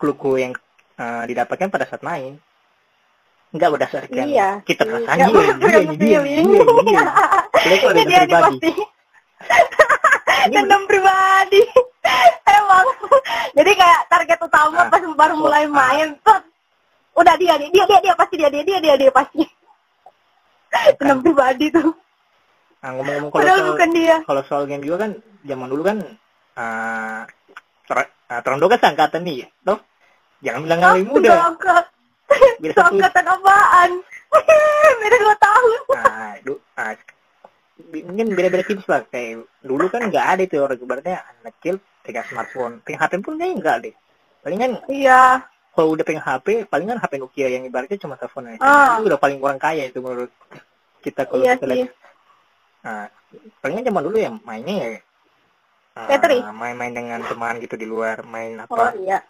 clue-clue 0.01 0.39
yang 0.41 0.53
eh, 0.99 1.25
didapatkan 1.29 1.69
pada 1.71 1.87
saat 1.87 2.03
main 2.03 2.41
nggak 3.51 3.71
berdasarkan 3.71 4.25
Iya. 4.31 4.51
kita 4.63 4.87
perasaan 4.87 5.17
Nggak 5.19 5.31
dia 5.59 5.79
ini 5.83 5.95
dia 5.99 6.19
dia 6.23 6.43
dia 6.47 6.63
dia 6.87 7.03
Ini 7.61 7.77
ada 7.83 8.03
dia 8.07 8.21
nih 8.25 8.31
pribadi. 10.87 11.61
Dendam. 11.61 11.73
Emang. 12.59 12.87
Jadi 13.53 13.71
kayak 13.77 14.01
target 14.09 14.39
utama 14.41 14.79
Ah, 14.81 14.89
pas 14.89 15.03
baru 15.03 15.35
mulai 15.37 15.67
ah. 15.67 15.71
main 15.71 16.09
tuh 16.25 16.41
udah 17.17 17.35
dia 17.37 17.55
nih, 17.59 17.69
dia 17.73 17.85
dia 17.87 18.01
dia 18.03 18.15
pasti 18.15 18.35
dia 18.39 18.49
dia 18.51 18.63
dia 18.63 18.79
dia 18.79 18.95
dia 18.97 19.11
pasti. 19.13 19.43
Dendam 20.99 21.19
pribadi 21.21 21.67
tuh. 21.75 21.91
Nah, 22.81 22.91
ngomong-ngomong 22.97 23.31
kalau 23.35 23.45
soal, 23.45 23.69
bukan 23.77 23.89
dia. 23.93 24.17
kalau 24.25 24.43
soal 24.49 24.63
game 24.65 24.81
juga 24.81 25.05
kan 25.05 25.11
zaman 25.45 25.69
dulu 25.69 25.83
kan 25.85 25.99
uh, 26.57 27.21
ter, 27.85 27.97
uh, 28.09 28.41
Terondo 28.41 28.67
kan 28.73 28.81
seangkatan 28.81 29.21
nih 29.27 29.45
ya, 29.45 29.49
toh? 29.67 29.79
Jangan 30.41 30.61
bilang 30.65 30.81
Ah, 30.81 30.93
lebih 30.97 31.05
muda. 31.13 31.31
Satu. 31.37 32.73
Seangkatan 32.73 33.25
apaan? 33.29 33.91
Beda 35.03 35.17
dua 35.21 35.37
tahun. 35.37 35.81
Nah, 35.93 36.33
du, 36.47 36.55
ah, 36.79 36.95
mungkin 37.91 38.27
beda-beda 38.33 38.65
tipis 38.65 38.87
lah. 38.89 39.03
Kayak 39.13 39.45
dulu 39.61 39.85
kan 39.93 40.09
nggak 40.09 40.27
ada 40.39 40.43
itu 40.47 40.57
orang 40.57 40.81
ibaratnya 40.81 41.21
anak 41.43 41.53
kecil 41.61 41.77
pegang 42.01 42.25
smartphone, 42.33 42.81
pegang 42.87 43.03
HP 43.05 43.13
pun 43.21 43.37
kayaknya 43.37 43.57
nggak 43.61 43.77
deh. 43.85 43.95
Palingan 44.41 44.73
Iya. 44.89 45.45
Kalau 45.71 45.95
udah 45.95 46.03
pegang 46.03 46.21
HP, 46.21 46.67
palingan 46.67 46.99
HP 46.99 47.13
Nokia 47.17 47.49
yang 47.49 47.63
ibaratnya 47.63 47.97
cuma 47.97 48.15
telepon 48.15 48.51
aja. 48.51 48.61
Ah. 48.61 48.99
Itu 48.99 49.07
udah 49.07 49.19
paling 49.19 49.39
orang 49.39 49.57
kaya 49.57 49.87
itu 49.87 49.99
menurut 49.99 50.31
kita 51.01 51.25
kalau 51.25 51.43
Iya 51.43 51.55
kita 51.57 51.67
sih. 51.67 51.73
lihat. 51.73 51.91
Nah, 52.81 53.07
palingan 53.61 53.85
zaman 53.87 54.03
dulu 54.03 54.17
ya 54.17 54.31
mainnya 54.43 54.75
ya 54.77 54.89
ah, 55.95 56.09
Tetris. 56.09 56.43
main-main 56.51 56.91
dengan 56.91 57.21
teman 57.23 57.61
gitu 57.61 57.75
di 57.75 57.85
luar, 57.85 58.25
main 58.25 58.59
Oh 58.63 58.77
apa? 58.77 58.97
iya. 58.99 59.21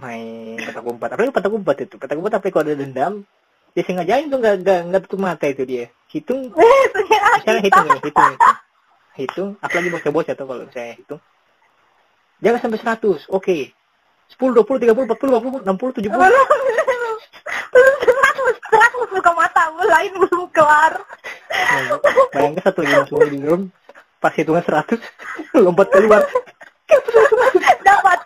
Main 0.00 0.56
petak 0.58 0.82
umpet. 0.82 1.08
Apalagi 1.12 1.32
petak 1.32 1.52
umpet 1.52 1.76
itu. 1.84 1.94
Petak 2.00 2.16
umpet 2.18 2.32
tapi 2.32 2.48
kalau 2.50 2.64
ada 2.66 2.74
dendam, 2.74 3.12
dia 3.72 3.82
sengajain 3.84 4.26
tuh 4.26 4.38
nggak 4.40 4.54
nggak 4.64 4.80
nggak 4.88 5.00
tutup 5.06 5.20
mata 5.20 5.46
itu 5.46 5.62
dia. 5.62 5.86
Hitung, 6.08 6.52
misalnya 7.40 7.62
hitung 7.64 7.86
ini, 7.88 7.98
hitung, 8.00 8.28
hitung, 8.34 8.56
hitung. 9.16 9.50
Apalagi 9.60 9.88
bocah-bocah 9.90 10.34
tuh 10.34 10.46
kalau 10.48 10.64
saya 10.72 10.92
hitung. 10.96 11.20
Jangan 12.42 12.58
sampai 12.58 12.80
100, 12.82 13.30
oke. 13.30 13.58
10, 14.36 14.56
20, 14.56 14.88
30, 14.88 15.08
40, 15.08 15.64
50, 15.64 15.68
60, 15.68 15.98
70. 16.00 16.12
Seratus, 17.72 18.56
seratus. 18.68 19.08
buka 19.12 19.30
mata 19.36 19.62
lain 19.76 20.12
belum 20.18 20.48
kelar 20.50 20.92
bayangkan 22.32 22.62
satu 22.64 22.80
lagi 22.82 22.94
masuk 23.06 23.18
di 23.28 23.38
room 23.44 23.62
pas 24.18 24.32
hitungan 24.34 24.64
seratus 24.64 25.00
lompat 25.54 25.86
keluar 25.92 26.24
dapat 27.86 28.18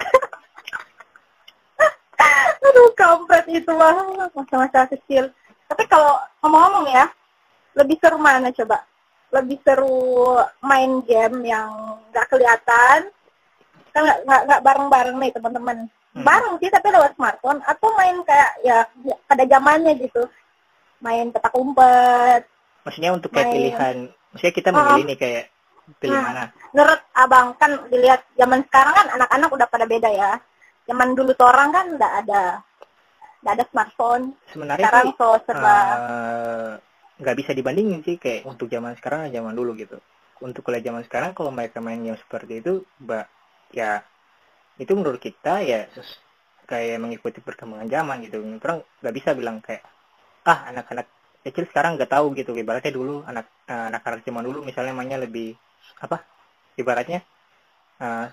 aduh 2.64 2.90
kampret 2.96 3.44
itu 3.50 3.72
mah 3.75 3.92
masa-masa 4.32 4.88
kecil 4.88 5.28
tapi 5.66 5.84
kalau 5.90 6.16
ngomong-ngomong 6.40 6.86
ya 6.88 7.06
lebih 7.76 7.98
seru 8.00 8.16
mana 8.16 8.48
coba 8.54 8.86
lebih 9.34 9.58
seru 9.66 10.38
main 10.62 11.02
game 11.04 11.50
yang 11.50 11.98
nggak 12.14 12.30
kelihatan 12.30 13.10
kan 13.96 14.02
nggak 14.04 14.40
nggak 14.44 14.60
bareng-bareng 14.60 15.16
nih 15.16 15.32
teman-teman. 15.32 15.88
Bareng 16.25 16.56
sih 16.62 16.70
tapi 16.73 16.88
lewat 16.88 17.12
smartphone. 17.16 17.61
Atau 17.64 17.88
main 17.92 18.16
kayak 18.25 18.50
ya 18.64 18.78
ya, 19.04 19.16
pada 19.26 19.44
zamannya 19.44 19.92
gitu. 20.00 20.23
Main 21.00 21.28
petak 21.28 21.52
umpet. 21.52 22.49
Maksudnya 22.87 23.11
untuk 23.12 23.30
kayak 23.35 23.50
Main. 23.50 23.54
pilihan. 23.56 23.96
Maksudnya 24.32 24.54
kita 24.54 24.68
Oh. 24.70 24.75
memilih 24.80 25.04
nih 25.12 25.18
kayak 25.18 25.44
pilih 26.02 26.18
Hmm. 26.18 26.26
mana. 26.26 26.44
menurut 26.75 27.00
abang 27.14 27.54
kan 27.56 27.70
dilihat 27.88 28.26
zaman 28.35 28.61
sekarang 28.66 28.94
kan 28.94 29.06
anak-anak 29.16 29.49
udah 29.54 29.66
pada 29.70 29.87
beda 29.87 30.11
ya. 30.11 30.32
Zaman 30.87 31.14
dulu 31.14 31.30
tuh 31.35 31.46
orang 31.46 31.70
kan 31.70 31.87
nggak 31.94 32.12
ada 32.26 32.42
nggak 33.42 33.54
ada 33.54 33.64
smartphone. 33.70 34.25
Sebenarnya 34.50 34.82
sekarang 34.82 35.04
sih 35.06 35.14
so 35.14 35.28
serba 35.46 35.76
eh, 35.94 36.70
nggak 37.23 37.37
bisa 37.38 37.50
dibandingin 37.54 38.00
sih 38.02 38.18
kayak 38.18 38.44
untuk 38.44 38.66
zaman 38.66 38.99
sekarang 38.99 39.30
zaman 39.30 39.54
dulu 39.54 39.73
gitu. 39.78 39.96
Untuk 40.42 40.66
kuliah 40.66 40.82
zaman 40.85 41.00
sekarang 41.06 41.32
kalau 41.32 41.49
mereka 41.54 41.78
main 41.80 42.02
game 42.02 42.18
seperti 42.18 42.61
itu 42.61 42.85
mbak 43.00 43.25
ya 43.73 44.02
itu 44.76 44.92
menurut 44.92 45.21
kita 45.21 45.64
ya 45.64 45.88
kayak 46.68 46.99
mengikuti 47.00 47.38
perkembangan 47.40 47.88
zaman 47.88 48.16
gitu. 48.26 48.42
Orang 48.61 48.85
nggak 49.00 49.14
bisa 49.14 49.30
bilang 49.33 49.62
kayak 49.64 49.87
ah 50.47 50.68
anak-anak 50.71 51.06
kecil 51.47 51.64
sekarang 51.71 51.97
nggak 51.97 52.11
tahu 52.12 52.35
gitu. 52.37 52.52
Ibaratnya 52.52 52.92
dulu 52.92 53.23
anak 53.25 53.47
eh, 53.71 53.85
anak-anak 53.92 54.21
zaman 54.26 54.42
dulu 54.45 54.59
misalnya 54.66 54.92
mainnya 54.92 55.16
lebih 55.23 55.54
apa 56.02 56.21
ibaratnya 56.76 57.23
eh, 58.02 58.26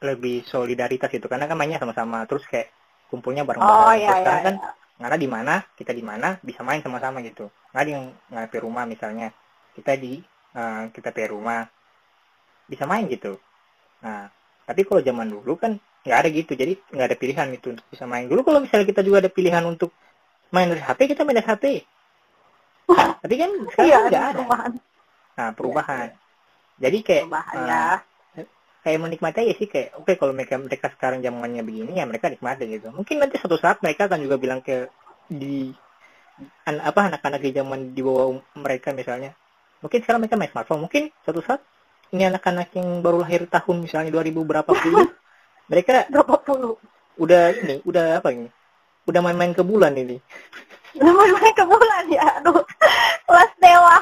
lebih 0.00 0.46
solidaritas 0.48 1.10
gitu. 1.12 1.26
Karena 1.28 1.44
kan 1.50 1.58
mainnya 1.58 1.82
sama-sama 1.82 2.24
terus 2.24 2.46
kayak 2.48 2.72
kumpulnya 3.12 3.44
bareng-bareng 3.44 3.84
oh 3.84 3.92
Terus 3.92 4.00
ya 4.04 4.08
ya, 4.08 4.14
sekarang 4.22 4.42
kan 4.44 4.54
ya. 4.56 4.70
karena 4.98 5.16
di 5.18 5.28
mana 5.30 5.54
kita 5.78 5.92
di 5.94 6.04
mana 6.04 6.28
bisa 6.40 6.60
main 6.64 6.80
sama-sama 6.80 7.20
gitu. 7.20 7.50
Nggak 7.74 7.82
ada 7.84 7.90
yang 7.92 8.04
di 8.48 8.58
rumah 8.62 8.84
misalnya 8.88 9.28
kita 9.76 9.92
di 10.00 10.22
eh, 10.56 10.82
kita 10.94 11.10
di 11.12 11.24
rumah 11.28 11.66
bisa 12.70 12.88
main 12.88 13.04
gitu. 13.10 13.36
Nah 14.06 14.37
tapi 14.68 14.84
kalau 14.84 15.00
zaman 15.00 15.32
dulu 15.32 15.56
kan 15.56 15.80
nggak 16.04 16.18
ada 16.20 16.28
gitu. 16.28 16.52
Jadi 16.52 16.76
nggak 16.92 17.06
ada 17.08 17.16
pilihan 17.16 17.48
itu 17.56 17.72
untuk 17.72 17.86
bisa 17.88 18.04
main. 18.04 18.28
Dulu 18.28 18.44
kalau 18.44 18.60
misalnya 18.60 18.84
kita 18.84 19.00
juga 19.00 19.24
ada 19.24 19.30
pilihan 19.32 19.64
untuk 19.64 19.96
main 20.52 20.68
dari 20.68 20.84
HP 20.84 21.16
kita 21.16 21.24
main 21.24 21.40
dari 21.40 21.48
HP 21.48 21.64
tapi 23.18 23.34
kan 23.36 23.50
sekarang 23.72 23.88
iya 23.88 23.96
nggak 24.08 24.24
ada. 24.24 24.32
perubahan. 24.32 24.70
Nah 25.36 25.48
perubahan. 25.52 26.08
Jadi 26.78 26.98
kayak 27.04 27.24
perubahan 27.28 27.56
ya. 27.66 27.84
kayak 28.78 28.98
menikmati 29.02 29.38
aja 29.44 29.54
sih 29.58 29.68
kayak 29.68 29.88
oke 30.00 30.12
kalau 30.16 30.32
mereka 30.32 30.54
mereka 30.56 30.86
sekarang 30.94 31.20
zamannya 31.20 31.60
begini 31.66 31.98
ya 31.98 32.08
mereka 32.08 32.32
nikmati 32.32 32.64
gitu. 32.70 32.88
Mungkin 32.94 33.16
nanti 33.20 33.36
suatu 33.36 33.60
saat 33.60 33.84
mereka 33.84 34.08
akan 34.08 34.20
juga 34.24 34.36
bilang 34.40 34.60
ke 34.64 34.88
di 35.28 35.68
an- 36.64 36.80
apa 36.80 37.12
anak-anak 37.12 37.40
di 37.42 37.50
zaman 37.52 37.92
di 37.92 38.00
bawah 38.00 38.38
um- 38.38 38.44
mereka 38.56 38.94
misalnya 38.96 39.34
mungkin 39.84 40.00
sekarang 40.00 40.24
mereka 40.24 40.40
main 40.40 40.50
smartphone. 40.50 40.82
Mungkin 40.88 41.02
suatu 41.26 41.40
saat 41.44 41.60
ini 42.14 42.22
anak-anak 42.24 42.72
yang 42.72 43.04
baru 43.04 43.20
lahir 43.24 43.44
tahun 43.48 43.84
misalnya 43.84 44.10
2000 44.12 44.40
berapa 44.44 44.72
puluh 44.72 45.08
mereka 45.70 46.08
berapa 46.08 46.34
puluh? 46.40 46.74
udah 47.18 47.50
ini 47.50 47.82
udah 47.84 48.22
apa 48.22 48.30
ini? 48.30 48.48
Udah 49.04 49.20
main-main 49.24 49.52
ke 49.52 49.64
bulan 49.64 49.92
ini. 49.98 50.16
Main 50.96 51.54
ke 51.56 51.64
bulan 51.66 52.04
ya? 52.08 52.40
Aduh 52.40 52.62
kelas 53.28 53.52
dewa. 53.60 53.96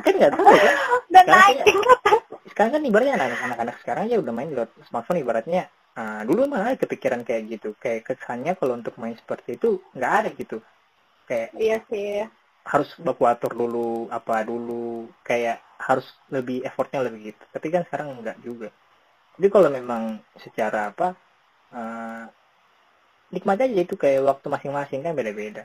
Kan 0.00 0.12
nggak 0.16 0.32
tahu 0.32 0.46
kan? 0.46 0.76
Dan 1.12 1.24
naik 1.28 1.58
tingkatan. 1.66 2.18
sekarang 2.52 2.72
kan 2.76 2.82
ibaratnya 2.84 3.14
anak- 3.16 3.42
anak-anak 3.48 3.76
sekarang 3.80 4.04
ya 4.12 4.20
udah 4.20 4.32
main 4.32 4.52
lewat 4.52 4.70
smartphone 4.84 5.24
ibaratnya 5.24 5.72
ah, 5.96 6.20
dulu 6.24 6.48
malah 6.48 6.76
kepikiran 6.76 7.24
kayak 7.24 7.48
gitu. 7.58 7.76
Kayak 7.80 8.12
kesannya 8.12 8.56
kalau 8.56 8.76
untuk 8.78 8.96
main 8.96 9.16
seperti 9.16 9.60
itu 9.60 9.80
nggak 9.96 10.12
ada 10.24 10.28
gitu. 10.32 10.60
Kayak 11.28 11.48
iya 11.56 11.76
sih 11.88 12.24
harus 12.62 12.94
baku 13.02 13.26
atur 13.26 13.52
dulu 13.58 14.06
apa 14.06 14.46
dulu 14.46 15.10
kayak 15.26 15.58
harus 15.82 16.06
lebih 16.30 16.62
effortnya 16.62 17.02
lebih 17.02 17.34
gitu. 17.34 17.42
Tapi 17.50 17.66
kan 17.74 17.82
sekarang 17.86 18.14
enggak 18.14 18.38
juga. 18.40 18.70
Jadi 19.36 19.48
kalau 19.50 19.68
memang 19.72 20.22
secara 20.38 20.92
apa 20.94 21.18
eh 21.72 22.24
nikmat 23.32 23.64
aja 23.64 23.80
itu 23.80 23.96
kayak 23.96 24.22
waktu 24.28 24.46
masing-masing 24.46 25.00
kan 25.02 25.16
beda-beda. 25.16 25.64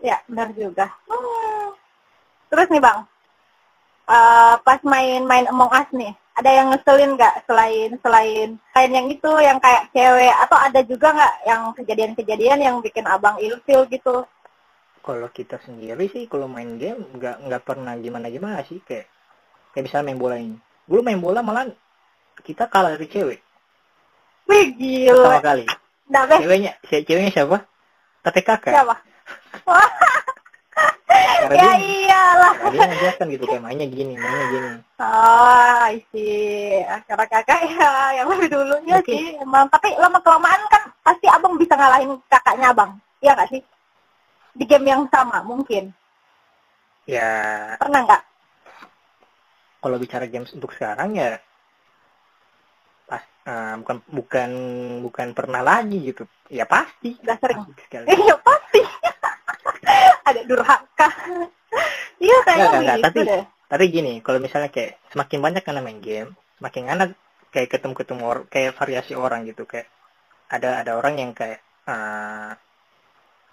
Ya 0.00 0.20
benar 0.28 0.52
juga. 0.54 0.86
Hmm. 1.08 1.74
terus 2.50 2.66
nih 2.66 2.82
bang. 2.82 2.98
Eh, 4.10 4.54
pas 4.66 4.80
main-main 4.82 5.46
Among 5.48 5.70
Us 5.70 5.86
nih 5.94 6.10
ada 6.34 6.50
yang 6.50 6.72
ngeselin 6.72 7.14
nggak 7.14 7.44
selain 7.44 7.90
selain 8.00 8.48
selain 8.72 8.92
yang 8.96 9.06
itu 9.06 9.32
yang 9.38 9.58
kayak 9.62 9.86
cewek? 9.94 10.34
Atau 10.40 10.58
ada 10.58 10.80
juga 10.82 11.08
nggak 11.14 11.34
yang 11.46 11.62
kejadian-kejadian 11.76 12.58
yang 12.64 12.76
bikin 12.82 13.06
abang 13.06 13.36
ilfil 13.38 13.86
gitu 13.86 14.24
kalau 15.00 15.28
kita 15.32 15.56
sendiri 15.64 16.06
sih 16.12 16.28
kalau 16.28 16.46
main 16.46 16.76
game 16.76 17.00
nggak 17.16 17.48
nggak 17.48 17.62
pernah 17.64 17.96
gimana 17.96 18.28
gimana 18.28 18.60
sih 18.68 18.80
kayak 18.84 19.08
kayak 19.72 19.84
misalnya 19.88 20.06
main 20.12 20.20
bola 20.20 20.36
ini. 20.36 20.56
Dulu 20.84 21.00
main 21.00 21.20
bola 21.20 21.40
malah 21.40 21.68
kita 22.44 22.68
kalah 22.68 22.96
dari 22.96 23.08
cewek. 23.08 23.40
Wih 24.48 24.66
pertama 25.08 25.40
gila 25.40 25.40
kali. 25.40 25.64
Nggak 26.10 26.24
beh 26.26 26.38
ceweknya 26.42 26.72
si- 26.88 27.04
ceweknya 27.06 27.30
siapa? 27.32 27.58
Kakak 28.20 28.44
kakak. 28.44 28.72
Siapa? 28.76 28.96
Wah, 29.64 29.90
karena 31.40 31.56
ya 31.56 31.56
dia 31.56 31.72
iyalah. 31.80 32.52
karena 32.60 32.70
dia 32.76 32.86
ngajarkan 32.92 33.26
gitu 33.32 33.44
kayak 33.48 33.62
mainnya 33.64 33.86
gini 33.88 34.14
mainnya 34.14 34.46
gini. 34.52 34.70
Oh, 35.00 35.84
isi 35.96 36.28
acara 36.84 37.24
kakak 37.24 37.60
ya 37.64 37.90
yang 38.20 38.26
lebih 38.28 38.48
dulunya 38.52 39.00
Oke. 39.00 39.10
sih 39.14 39.38
emang. 39.40 39.66
Tapi 39.72 39.96
lama 39.96 40.20
kelamaan 40.20 40.60
kan 40.68 40.82
pasti 41.00 41.26
abang 41.30 41.56
bisa 41.56 41.74
ngalahin 41.74 42.20
kakaknya 42.28 42.70
abang. 42.74 42.90
Iya 43.24 43.32
nggak 43.36 43.48
sih? 43.54 43.62
Di 44.52 44.64
game 44.64 44.86
yang 44.86 45.04
sama 45.08 45.42
mungkin. 45.42 45.92
ya 47.04 47.30
Pernah 47.76 48.00
nggak? 48.04 48.22
kalau 49.80 49.96
bicara 49.96 50.28
games 50.28 50.52
untuk 50.52 50.70
sekarang 50.70 51.16
ya 51.16 51.40
pas 53.08 53.24
eh, 53.24 53.74
bukan 53.80 53.96
bukan 54.06 54.50
bukan 55.00 55.28
pernah 55.32 55.64
lagi 55.64 56.04
gitu 56.04 56.28
ya 56.46 56.68
pasti 56.68 57.16
Udah 57.18 57.36
sering. 57.40 57.64
Iya 58.04 58.36
pasti. 58.38 58.80
Ada 60.28 60.40
durhaka. 60.44 61.08
Iya 62.20 62.36
kayaknya 62.44 62.68
nggak, 62.68 62.96
begitu 63.00 63.04
tapi- 63.08 63.24
deh. 63.26 63.44
tapi 63.66 63.84
gini 63.88 64.12
kalau 64.20 64.38
misalnya 64.38 64.68
kayak 64.68 65.00
semakin 65.08 65.38
banyak 65.40 65.62
karena 65.64 65.80
main 65.80 65.98
game 65.98 66.30
semakin 66.58 66.84
anak 66.86 67.08
kayak 67.48 67.72
ketemu 67.72 67.94
ketemu 67.96 68.22
orang 68.28 68.44
kayak 68.46 68.76
variasi 68.76 69.12
orang 69.16 69.48
gitu 69.48 69.64
kayak 69.64 69.88
ada 70.46 70.84
ada 70.84 70.92
orang 70.94 71.16
yang 71.16 71.32
kayak 71.32 71.58
eh, 71.88 72.50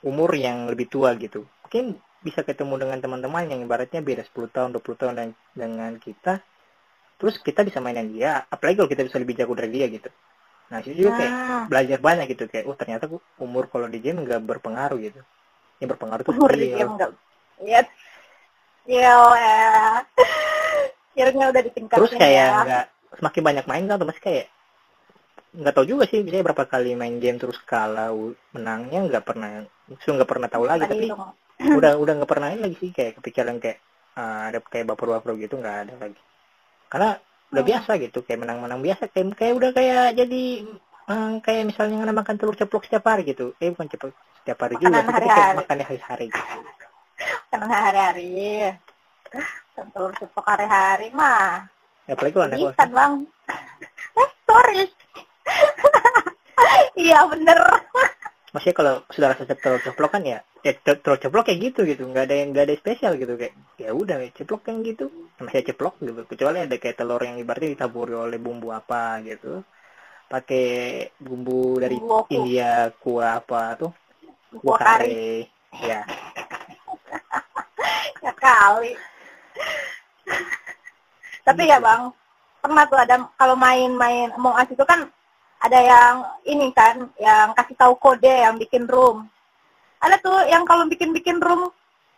umur 0.06 0.30
yang 0.38 0.70
lebih 0.70 0.90
tua 0.92 1.18
gitu 1.18 1.48
mungkin 1.66 1.98
bisa 2.22 2.42
ketemu 2.44 2.82
dengan 2.82 2.98
teman-teman 3.00 3.46
yang 3.48 3.62
ibaratnya 3.64 4.02
beda 4.02 4.26
10 4.28 4.54
tahun 4.54 4.70
20 4.76 5.00
tahun 5.00 5.14
dan 5.16 5.30
dengan 5.54 5.92
kita 6.02 6.42
terus 7.18 7.42
kita 7.42 7.66
bisa 7.66 7.82
mainin 7.82 8.14
dia 8.14 8.46
apalagi 8.50 8.82
kalau 8.84 8.90
kita 8.90 9.06
bisa 9.06 9.18
lebih 9.18 9.38
jago 9.38 9.54
dari 9.58 9.72
dia 9.74 9.88
gitu 9.90 10.10
nah 10.68 10.84
itu 10.84 10.94
juga 11.00 11.12
kayak 11.24 11.48
Nah, 11.68 11.76
belajar 11.76 12.00
banyak 12.00 12.26
gitu 12.32 12.48
kayak 12.48 12.64
oh 12.64 12.78
ternyata 12.80 13.12
umur 13.44 13.68
kalau 13.68 13.92
di 13.92 14.00
game 14.00 14.24
nggak 14.24 14.40
berpengaruh 14.40 14.96
gitu 15.04 15.20
yang 15.84 15.90
berpengaruh 15.92 16.24
tuh 16.24 16.32
umur 16.32 16.56
di 16.56 16.72
game 16.72 16.96
nggak. 16.96 17.12
Iya. 17.60 17.82
Iya. 18.88 19.16
ya. 19.36 19.58
Akhirnya 21.18 21.46
udah 21.50 21.62
ditingkatin 21.66 21.98
terus 21.98 22.14
kayak 22.14 22.48
ya. 22.48 22.64
nggak 22.64 22.86
semakin 23.18 23.42
banyak 23.42 23.66
main 23.66 23.84
kan 23.90 23.98
otomatis 24.00 24.22
kayak 24.22 24.46
nggak 25.58 25.74
tahu 25.76 25.86
juga 25.88 26.04
sih 26.10 26.20
misalnya 26.22 26.46
berapa 26.54 26.66
kali 26.70 26.94
main 26.94 27.18
game 27.24 27.38
terus 27.42 27.58
kalah 27.66 28.12
menangnya 28.56 29.00
nggak 29.10 29.24
pernah 29.26 29.50
justru 29.90 30.10
nggak 30.18 30.30
pernah 30.32 30.48
tahu 30.52 30.64
lagi 30.68 30.86
tapi 30.86 31.06
udah 31.78 31.92
udah 32.04 32.14
nggak 32.22 32.32
pernah 32.32 32.50
lagi 32.54 32.76
sih 32.82 32.92
kayak 32.94 33.18
kepikiran 33.22 33.58
kayak 33.64 33.80
ah, 34.20 34.50
ada 34.52 34.60
kayak 34.64 34.86
baper-baper 34.90 35.34
gitu 35.40 35.56
nggak 35.62 35.78
ada 35.88 35.94
lagi 35.98 36.20
karena 36.92 37.10
udah 37.54 37.64
Hmm. 37.64 37.70
biasa 37.72 37.92
gitu 38.04 38.20
kayak 38.28 38.40
menang-menang 38.44 38.82
biasa 38.84 39.04
kayak 39.14 39.28
kayak 39.40 39.54
udah 39.60 39.72
kayak 39.78 40.06
jadi 40.20 40.44
eh, 41.12 41.32
kayak 41.46 41.64
misalnya 41.70 41.98
makan 42.12 42.36
telur 42.40 42.56
ceplok 42.60 42.84
setiap 42.88 43.06
hari 43.08 43.24
gitu 43.32 43.56
eh 43.64 43.70
bukan 43.72 43.88
ceplok 43.88 44.14
setiap 44.44 44.58
hari 44.64 44.76
juga 44.84 45.00
Makanan 45.00 45.08
tapi 45.08 45.28
kayak 45.32 45.50
hari-hari. 45.50 45.58
makannya 45.58 45.86
hari-hari 45.88 46.26
gitu 46.36 46.58
Karena 47.52 47.76
hari-hari. 47.86 48.28
Telur 49.76 50.12
ceplok 50.20 50.46
hari-hari 50.52 51.08
mah. 51.14 51.68
ya, 52.08 52.14
apalagi 52.16 52.34
kalau 52.36 52.48
anak 52.48 52.60
bang. 52.98 53.14
Sorry. 54.58 54.84
Iya 56.98 57.30
bener. 57.30 57.62
maksudnya 58.50 58.74
kalau 58.74 58.94
sudah 59.14 59.28
rasa 59.30 59.46
telur 59.54 59.78
ceplok 59.86 60.18
kan 60.18 60.24
ya 60.26 60.42
ya 60.66 60.74
tel- 60.82 60.98
telur 60.98 61.22
ceplok 61.22 61.46
kayak 61.46 61.60
gitu 61.70 61.86
gitu 61.86 62.10
nggak 62.10 62.26
ada 62.26 62.36
yang 62.42 62.50
nggak 62.50 62.64
ada 62.66 62.72
yang 62.74 62.82
spesial 62.82 63.14
gitu 63.14 63.38
kayak 63.38 63.54
ya 63.78 63.94
udah 63.94 64.18
ceplok 64.34 64.66
yang 64.66 64.82
gitu 64.82 65.06
masih 65.38 65.62
ceplok 65.62 65.94
gitu 66.02 66.26
kecuali 66.26 66.66
ada 66.66 66.74
kayak 66.82 66.98
telur 66.98 67.22
yang 67.22 67.38
ibaratnya 67.38 67.70
ditaburi 67.78 68.18
oleh 68.18 68.42
bumbu 68.42 68.74
apa 68.74 69.22
gitu 69.22 69.62
pakai 70.26 70.66
bumbu 71.22 71.78
dari. 71.78 72.02
India 72.34 72.90
kuah 72.98 73.38
apa 73.46 73.78
tuh 73.78 73.92
Kuah 74.58 74.80
kari. 74.82 75.06
kare 75.06 75.30
ya 75.86 76.02
ya 78.26 78.32
kali 78.34 78.98
tapi 81.46 81.62
ya 81.70 81.78
bang 81.78 82.10
pernah 82.68 82.84
tuh 82.84 83.00
ada 83.00 83.16
kalau 83.40 83.56
main-main 83.56 84.28
Among 84.36 84.60
Us 84.60 84.68
itu 84.68 84.84
kan 84.84 85.08
ada 85.64 85.80
yang 85.80 86.16
ini 86.44 86.68
kan 86.76 87.08
yang 87.16 87.56
kasih 87.56 87.80
tahu 87.80 87.96
kode 87.96 88.28
yang 88.28 88.60
bikin 88.60 88.84
room. 88.92 89.24
Ada 90.04 90.20
tuh 90.20 90.44
yang 90.52 90.68
kalau 90.68 90.84
bikin-bikin 90.92 91.40
room 91.40 91.72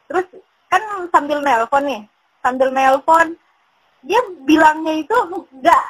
terus 0.10 0.26
kan 0.74 0.82
sambil 1.14 1.38
nelpon 1.46 1.86
nih 1.86 2.02
sambil 2.42 2.74
nelpon 2.74 3.38
dia 4.02 4.18
bilangnya 4.42 5.06
itu 5.06 5.14
enggak 5.30 5.84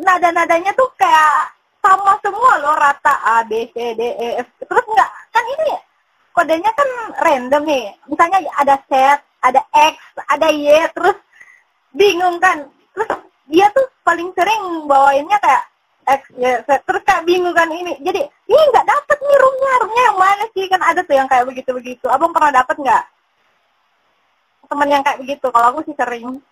nada-nadanya 0.00 0.72
tuh 0.72 0.88
kayak 0.96 1.52
sama 1.84 2.16
semua 2.24 2.56
loh 2.56 2.72
rata 2.72 3.14
A 3.20 3.44
B 3.44 3.68
C 3.76 3.92
D 3.92 4.02
E 4.16 4.28
F. 4.40 4.48
Terus 4.64 4.84
enggak 4.88 5.10
kan 5.28 5.44
ini 5.44 5.70
kodenya 6.32 6.72
kan 6.72 6.88
random 7.20 7.62
nih. 7.68 7.84
Misalnya 8.08 8.38
ada 8.56 8.80
Z 8.88 8.92
ada 9.44 9.60
X 9.76 9.94
ada 10.32 10.48
Y 10.48 10.72
terus 10.96 11.20
bingung 11.92 12.40
kan 12.40 12.64
dia 13.46 13.66
tuh 13.70 13.86
paling 14.02 14.30
sering 14.34 14.62
bawainnya 14.86 15.38
kayak 15.38 15.64
X 16.06 16.22
Y 16.38 16.46
Z 16.66 16.70
terus 16.86 17.02
kayak 17.02 17.26
bingung 17.26 17.50
kan 17.50 17.66
ini. 17.70 17.98
Jadi 17.98 18.20
ini 18.22 18.62
nggak 18.70 18.86
dapet 18.86 19.18
nih 19.18 19.36
roomnya 19.38 19.72
roomnya 19.82 20.02
yang 20.06 20.18
mana 20.18 20.44
sih? 20.50 20.64
Kan 20.66 20.82
ada 20.82 21.00
tuh 21.02 21.14
yang 21.14 21.26
kayak 21.26 21.46
begitu 21.46 21.70
begitu 21.74 22.06
abang 22.06 22.30
pernah 22.30 22.54
dapet 22.54 22.78
nggak? 22.78 23.04
Teman 24.66 24.88
yang 24.90 25.02
kayak 25.06 25.18
begitu 25.22 25.46
kalau 25.50 25.66
aku 25.74 25.80
sih 25.86 25.94
sering. 25.94 26.42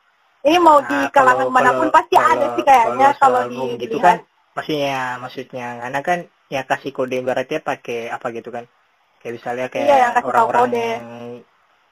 Ini 0.44 0.58
mau 0.60 0.76
di 0.84 0.92
Nah, 0.92 1.08
kalangan 1.08 1.48
kalau- 1.48 1.54
mana 1.56 1.70
pun 1.72 1.88
kalau- 1.88 1.94
pasti 1.96 2.16
ada 2.20 2.46
sih 2.52 2.62
kayaknya 2.62 3.08
kalau 3.16 3.40
soal 3.42 3.48
di 3.48 3.58
gitu 3.80 3.96
dilihat. 3.96 4.04
kan 4.04 4.16
maksudnya 4.54 4.98
maksudnya 5.18 5.66
karena 5.82 6.00
kan 6.04 6.18
ya 6.52 6.60
kasih 6.62 6.92
kode 6.94 7.16
ibaratnya 7.18 7.58
pakai 7.58 8.12
apa 8.12 8.26
gitu 8.30 8.52
kan. 8.52 8.64
Kayak 9.18 9.32
misalnya 9.40 9.66
kayak 9.72 9.86
Iya, 9.88 9.96
yang 9.98 10.12
kasih 10.12 10.20
tahu 10.22 10.30
orang-orang 10.30 10.62
kode. 10.68 10.84
yang 10.84 11.06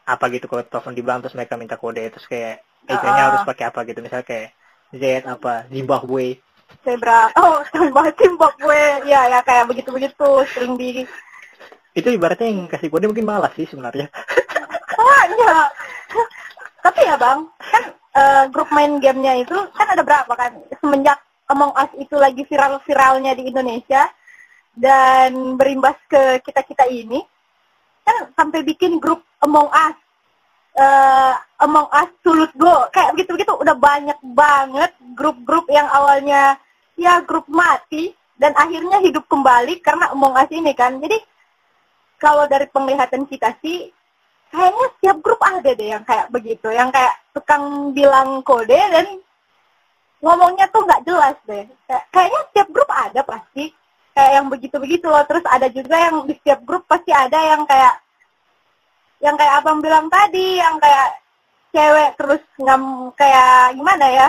apa 0.03 0.25
gitu 0.31 0.47
kalau 0.47 0.63
telepon 0.69 0.93
di 0.93 1.03
bank 1.03 1.19
terus 1.25 1.35
mereka 1.35 1.55
minta 1.57 1.77
kode 1.81 2.03
terus 2.13 2.27
kayak 2.29 2.61
ejanya 2.85 3.23
harus 3.33 3.43
pakai 3.43 3.65
apa 3.73 3.81
gitu. 3.89 3.99
Misalnya 4.05 4.27
kayak 4.27 4.49
Z 4.93 5.25
apa 5.25 5.65
Zimbabwe. 5.73 6.37
Zebra. 6.85 7.33
Oh 7.37 7.61
timbok 8.21 8.53
gue 8.61 8.85
ya 9.09 9.29
ya 9.29 9.41
kayak 9.45 9.69
begitu 9.69 9.89
begitu 9.93 10.29
sering 10.53 10.77
di 10.77 11.05
itu 11.93 12.09
ibaratnya 12.09 12.49
yang 12.49 12.65
kasih 12.69 12.89
kode 12.89 13.09
mungkin 13.09 13.29
malas 13.29 13.53
sih 13.57 13.69
sebenarnya. 13.69 14.09
Oh 14.93 15.25
ya 15.35 15.67
tapi 16.85 17.01
ya 17.03 17.17
bang 17.17 17.49
kan 17.59 17.85
eh, 18.13 18.45
grup 18.53 18.69
main 18.71 19.01
gamenya 19.01 19.41
itu 19.41 19.57
kan 19.73 19.89
ada 19.89 20.05
berapa 20.05 20.31
kan? 20.37 20.53
Semenjak 20.79 21.19
Among 21.49 21.73
Us 21.75 21.91
itu 21.97 22.13
lagi 22.21 22.45
viral-viralnya 22.47 23.33
di 23.35 23.49
Indonesia 23.49 24.07
dan 24.77 25.57
berimbas 25.57 25.97
ke 26.09 26.45
kita 26.45 26.61
kita 26.65 26.85
ini 26.93 27.25
kan 28.05 28.31
sampai 28.37 28.63
bikin 28.63 29.01
grup 29.01 29.25
Among 29.41 29.73
Us 29.73 29.97
eh 30.73 31.33
Among 31.63 31.89
Us 31.93 32.11
Sulut 32.25 32.53
Go. 32.59 32.91
Kayak 32.91 33.15
begitu 33.15 33.31
begitu 33.39 33.53
udah 33.55 33.77
banyak 33.77 34.19
banget 34.23 34.93
grup-grup 35.15 35.69
yang 35.71 35.87
awalnya 35.93 36.59
ya 36.99 37.23
grup 37.23 37.47
mati 37.47 38.11
dan 38.41 38.57
akhirnya 38.59 38.99
hidup 39.05 39.25
kembali 39.31 39.79
karena 39.85 40.11
Among 40.11 40.35
Us 40.35 40.51
ini 40.51 40.73
kan. 40.75 40.99
Jadi 40.99 41.19
kalau 42.19 42.47
dari 42.51 42.67
penglihatan 42.71 43.29
kita 43.31 43.55
sih 43.63 43.91
kayaknya 44.53 44.87
setiap 44.99 45.19
grup 45.23 45.41
ada 45.41 45.71
deh 45.73 45.89
yang 45.97 46.05
kayak 46.05 46.29
begitu 46.29 46.69
yang 46.69 46.93
kayak 46.93 47.15
tukang 47.33 47.95
bilang 47.97 48.45
kode 48.45 48.77
dan 48.77 49.07
ngomongnya 50.23 50.67
tuh 50.71 50.83
nggak 50.87 51.05
jelas 51.07 51.37
deh. 51.47 51.65
Kayak- 51.87 52.07
kayaknya 52.11 52.41
setiap 52.51 52.69
grup 52.71 52.91
ada 52.91 53.21
pasti. 53.23 53.65
Kayak 54.13 54.33
yang 54.37 54.47
begitu-begitu 54.53 55.07
loh. 55.09 55.25
Terus 55.25 55.45
ada 55.49 55.67
juga 55.73 55.97
yang 55.97 56.27
di 56.29 56.35
setiap 56.37 56.61
grup 56.69 56.85
pasti 56.85 57.11
ada 57.15 57.39
yang 57.39 57.65
kayak 57.65 58.02
yang 59.23 59.39
kayak 59.39 59.63
abang 59.63 59.79
bilang 59.79 60.11
tadi 60.11 60.59
yang 60.59 60.83
kayak 60.83 61.23
cewek 61.71 62.11
terus 62.19 62.43
nggak 62.59 62.79
kayak 63.15 63.79
gimana 63.79 64.07
ya? 64.11 64.29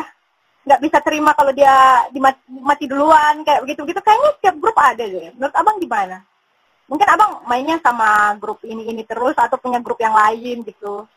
Nggak 0.63 0.81
bisa 0.85 0.97
terima 1.03 1.35
kalau 1.35 1.51
dia 1.51 2.07
dimati, 2.13 2.39
mati 2.61 2.85
duluan 2.87 3.41
kayak 3.43 3.65
begitu 3.67 3.83
begitu 3.83 3.99
kayaknya 4.05 4.29
setiap 4.39 4.55
grup 4.61 4.77
ada 4.77 5.03
deh. 5.03 5.33
Menurut 5.35 5.55
abang 5.57 5.77
gimana? 5.81 6.17
Mungkin 6.87 7.07
abang 7.09 7.31
mainnya 7.49 7.81
sama 7.81 8.37
grup 8.37 8.61
ini 8.63 8.85
ini 8.85 9.03
terus 9.03 9.33
atau 9.33 9.57
punya 9.57 9.81
grup 9.81 9.97
yang 9.97 10.13
lain 10.13 10.61
gitu. 10.61 11.09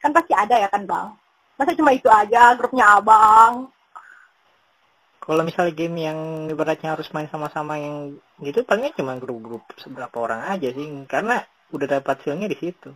Kan 0.00 0.16
pasti 0.16 0.32
ada 0.32 0.56
ya 0.56 0.72
kan 0.72 0.88
bang? 0.88 1.12
Masa 1.60 1.76
cuma 1.76 1.92
itu 1.92 2.08
aja 2.08 2.56
grupnya 2.56 2.96
abang? 2.96 3.68
Kalau 5.20 5.44
misalnya 5.44 5.76
game 5.76 5.96
yang 6.00 6.18
ibaratnya 6.48 6.96
harus 6.96 7.12
main 7.12 7.28
sama-sama 7.28 7.76
yang 7.76 8.16
gitu 8.40 8.64
palingnya 8.64 8.96
cuma 8.96 9.20
grup-grup 9.20 9.68
seberapa 9.76 10.16
orang 10.16 10.48
aja 10.48 10.72
sih. 10.72 10.88
Karena 11.04 11.44
udah 11.70 11.86
dapat 11.86 12.14
hasilnya 12.22 12.46
di 12.50 12.58
situ. 12.58 12.90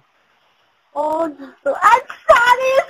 Oh 0.94 1.26
gitu 1.26 1.70
Aksaris 1.74 2.86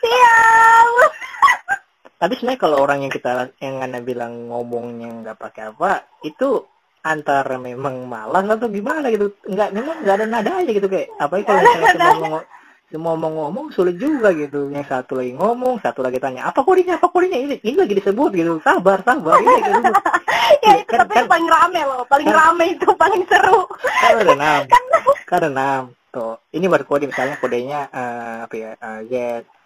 siap 0.00 1.12
tapi 2.16 2.32
sebenarnya 2.40 2.60
kalau 2.60 2.80
orang 2.80 3.04
yang 3.04 3.12
kita 3.12 3.52
yang 3.60 3.84
anda 3.84 4.00
bilang 4.00 4.48
ngomongnya 4.48 5.12
nggak 5.20 5.36
pakai 5.36 5.68
apa 5.68 6.08
itu 6.24 6.64
antara 7.04 7.60
memang 7.60 8.08
malas 8.08 8.48
atau 8.48 8.72
gimana 8.72 9.12
gitu. 9.12 9.36
Nggak 9.44 9.68
memang 9.76 9.96
nggak 10.00 10.16
ada 10.16 10.26
nada 10.26 10.50
aja 10.64 10.70
gitu 10.72 10.88
kayak 10.88 11.12
apa 11.20 11.44
kalau 11.44 11.60
misalnya 11.60 11.92
cuma 11.92 12.16
ngomong 12.16 12.42
ngomong-ngomong 12.96 13.66
sulit 13.76 14.00
juga 14.00 14.32
gitu. 14.32 14.72
Yang 14.72 14.88
satu 14.88 15.20
lagi 15.20 15.36
ngomong 15.36 15.84
satu 15.84 16.00
lagi 16.00 16.16
tanya 16.16 16.48
apa 16.48 16.64
kodenya 16.64 16.96
apa 16.96 17.12
kodenya 17.12 17.36
ini 17.36 17.54
ini 17.60 17.76
lagi 17.76 17.94
disebut 17.94 18.30
gitu. 18.32 18.64
Sabar 18.64 19.04
sabar. 19.04 19.36
Ini 19.36 19.54
gitu 19.60 19.80
ya 20.62 20.72
itu 20.80 20.90
Kan- 20.90 21.00
tapi 21.04 21.12
kan- 21.12 21.22
itu 21.24 21.28
paling 21.30 21.48
rame 21.48 21.80
loh 21.84 22.02
paling 22.06 22.28
kan- 22.28 22.38
rame 22.38 22.64
itu 22.74 22.88
paling 22.94 23.22
seru. 23.28 23.60
Kan 23.82 24.12
ada 24.20 24.32
enam. 24.34 24.60
Kan 25.28 25.36
ada 25.42 25.48
enam. 25.50 25.82
Tuh 26.14 26.38
ini 26.54 26.66
baru 26.70 26.84
kode 26.86 27.10
misalnya 27.10 27.36
kodenya 27.36 27.80
eh, 27.90 28.36
apa 28.46 28.54
ya 28.54 28.70
eh, 28.78 29.00
Z 29.10 29.12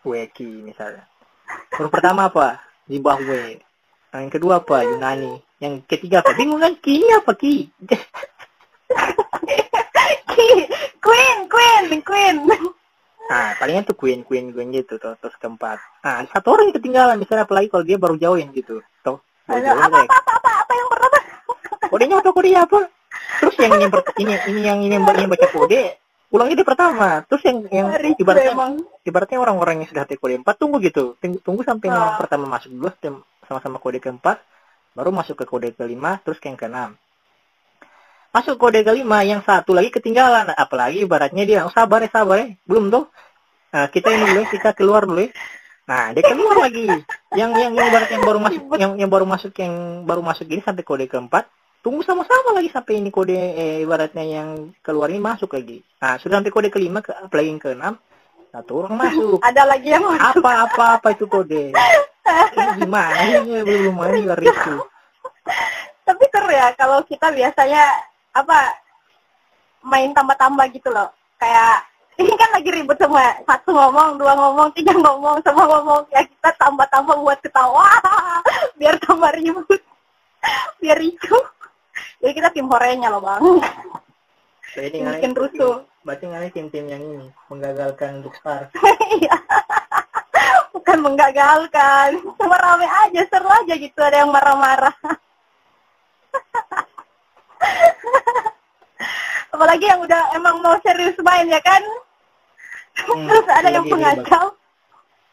W 0.08 0.12
Q 0.32 0.38
misalnya. 0.64 1.04
Huruf 1.76 1.90
pertama 1.90 2.30
apa? 2.30 2.62
Zimbabwe 2.90 3.60
yang 4.10 4.32
kedua 4.32 4.58
apa? 4.58 4.82
Yunani. 4.82 5.38
Yang 5.62 5.86
ketiga 5.86 6.24
apa? 6.24 6.34
Bingung 6.34 6.58
kan? 6.58 6.74
Ki 6.82 6.98
apa? 7.14 7.30
Ki 7.38 7.68
Ki- 10.30 10.68
Queen 10.98 11.38
Queen 11.46 11.84
Queen. 12.02 12.36
Nah 13.30 13.54
palingnya 13.54 13.86
tuh 13.86 13.94
Queen 13.94 14.26
Queen 14.26 14.50
Queen 14.50 14.74
gitu 14.74 14.98
tuh 14.98 15.14
terus 15.22 15.36
keempat. 15.38 15.78
Nah 16.02 16.26
satu 16.26 16.50
orang 16.50 16.70
yang 16.70 16.76
ketinggalan 16.82 17.16
misalnya 17.20 17.46
apalagi 17.46 17.70
kalau 17.70 17.84
dia 17.86 17.94
baru 18.00 18.18
join 18.18 18.50
gitu. 18.50 18.82
Tuh 19.06 19.22
Aduh, 19.50 19.74
apa 19.74 19.98
apa 20.06 20.14
apa 20.14 20.32
apa 20.38 20.50
apa 20.62 20.72
yang 20.72 20.88
pertama 20.88 21.18
kodenya 21.90 22.16
apa 22.22 22.30
kodenya 22.30 22.60
apa? 22.66 22.78
Terus 23.40 23.54
yang 23.58 23.72
yang 23.82 23.90
per- 23.90 24.14
ini 24.20 24.34
ini 24.46 24.60
yang 24.62 24.78
ini 24.84 24.94
yang 24.94 25.04
baca 25.04 25.46
kode 25.50 25.82
ulangnya 26.30 26.56
di 26.62 26.66
pertama. 26.66 27.08
Terus 27.26 27.42
yang 27.42 27.56
yang 27.72 27.86
ibaratnya 28.14 28.54
ibaratnya 29.02 29.38
orang-orang 29.42 29.82
yang 29.82 29.88
sudah 29.90 30.02
hati 30.06 30.14
kode 30.14 30.38
4 30.38 30.46
tunggu 30.54 30.78
gitu. 30.84 31.18
Tunggu, 31.18 31.38
tunggu 31.42 31.62
sampai 31.66 31.90
yang 31.90 31.98
Ah. 31.98 32.18
pertama 32.20 32.46
masuk 32.46 32.70
dulu 32.70 32.90
sama-sama 33.50 33.82
kode 33.82 33.98
keempat 33.98 34.38
baru 34.94 35.10
masuk 35.10 35.42
ke 35.42 35.44
kode 35.46 35.74
kelima 35.74 36.22
terus 36.22 36.38
ke 36.38 36.46
yang 36.46 36.58
keenam. 36.58 36.94
Masuk 38.30 38.62
kode 38.62 38.86
kelima 38.86 39.26
yang 39.26 39.42
satu 39.42 39.74
lagi 39.74 39.90
ketinggalan. 39.90 40.54
Apalagi 40.54 41.02
ibaratnya 41.02 41.42
dia 41.42 41.58
"Oh, 41.66 41.72
sabar 41.74 41.98
ya 42.06 42.10
sabar 42.14 42.38
ya. 42.38 42.54
Belum 42.62 42.86
tuh. 42.86 43.10
Nah, 43.70 43.86
kita 43.90 44.10
ini 44.14 44.24
dulu 44.30 44.40
ya, 44.42 44.46
kita 44.50 44.70
keluar 44.74 45.02
dulu 45.06 45.26
ya 45.26 45.30
nah 45.90 46.14
dia 46.14 46.22
keluar 46.22 46.70
lagi. 46.70 46.86
Yang 47.34 47.50
yang 47.58 47.72
yang 47.74 47.86
ibaratnya 47.90 48.14
yang 48.14 48.26
baru 48.30 48.38
masuk 48.38 48.62
yang 48.78 48.92
yang 48.94 49.10
baru 49.10 49.26
masuk 49.26 49.52
yang 49.58 49.74
baru 50.06 50.22
masuk 50.22 50.46
ini 50.46 50.62
sampai 50.62 50.86
kode 50.86 51.06
keempat 51.10 51.50
tunggu 51.82 52.06
sama-sama 52.06 52.54
lagi 52.54 52.70
sampai 52.70 53.02
ini 53.02 53.10
kode 53.10 53.34
eh, 53.34 53.82
ibaratnya 53.82 54.22
yang 54.22 54.70
keluar 54.86 55.10
ini 55.10 55.18
masuk 55.18 55.50
lagi. 55.58 55.82
Nah 55.98 56.14
sudah 56.22 56.38
sampai 56.38 56.54
kode 56.54 56.70
kelima 56.70 57.02
ke 57.02 57.10
apalagi 57.10 57.50
yang 57.50 57.58
keenam 57.58 57.94
satu 58.54 58.86
orang 58.86 58.94
masuk. 58.94 59.42
Ada 59.50 59.62
lagi 59.66 59.88
yang 59.90 60.06
masuk. 60.06 60.38
Apa 60.38 60.70
apa 60.70 60.84
apa 61.02 61.08
itu 61.10 61.26
kode? 61.26 61.74
Ini 61.74 62.70
gimana 62.86 63.18
ini? 63.26 63.66
Belum 63.66 63.98
main 63.98 64.22
juga 64.22 64.38
itu 64.38 64.74
tapi 66.10 66.24
seru 66.26 66.50
ya 66.50 66.74
kalau 66.74 67.06
kita 67.06 67.30
biasanya 67.30 67.86
apa 68.34 68.74
main 69.86 70.10
tambah-tambah 70.10 70.66
gitu 70.74 70.90
loh. 70.90 71.14
Kayak 71.38 71.86
ini 72.20 72.36
kan 72.36 72.50
lagi 72.52 72.68
ribut 72.68 73.00
semua 73.00 73.32
satu 73.48 73.72
ngomong 73.72 74.20
dua 74.20 74.36
ngomong 74.36 74.68
tiga 74.76 74.92
ngomong 74.92 75.40
semua 75.40 75.64
ngomong. 75.64 76.04
Ya 76.12 76.20
kita 76.28 76.50
tambah-tambah 76.60 77.16
buat 77.16 77.40
ketawa. 77.40 77.88
Biar 78.78 79.00
tambah 79.00 79.32
ribut. 79.40 79.80
Biar 80.80 81.00
ricu. 81.00 81.38
Jadi 82.20 82.32
kita 82.36 82.52
tim 82.52 82.68
horenya 82.68 83.08
loh 83.08 83.24
bang. 83.24 83.44
Jadi 84.76 85.02
bikin 85.02 85.32
rusuh. 85.34 85.82
berarti 86.00 86.32
ngalih 86.32 86.48
tim-tim 86.48 86.88
yang 86.88 87.02
ini 87.04 87.28
menggagalkan 87.52 88.24
untuk 88.24 88.36
start. 88.36 88.72
Iya. 89.20 89.36
bukan 90.70 91.02
menggagalkan. 91.02 92.16
Cuma 92.38 92.56
rame 92.56 92.86
aja 92.88 93.20
seru 93.28 93.50
aja 93.50 93.74
gitu. 93.76 94.00
Ada 94.00 94.24
yang 94.24 94.32
marah-marah. 94.32 94.96
Apalagi 99.50 99.84
yang 99.84 100.00
udah 100.00 100.22
emang 100.38 100.62
mau 100.64 100.78
serius 100.80 101.18
main 101.20 101.44
ya 101.50 101.60
kan 101.60 101.82
Hmm, 102.98 103.26
terus 103.26 103.46
ada 103.48 103.68
yang 103.68 103.84
lagi 103.84 103.90
ribet. 103.90 103.92
pengacau 103.94 104.44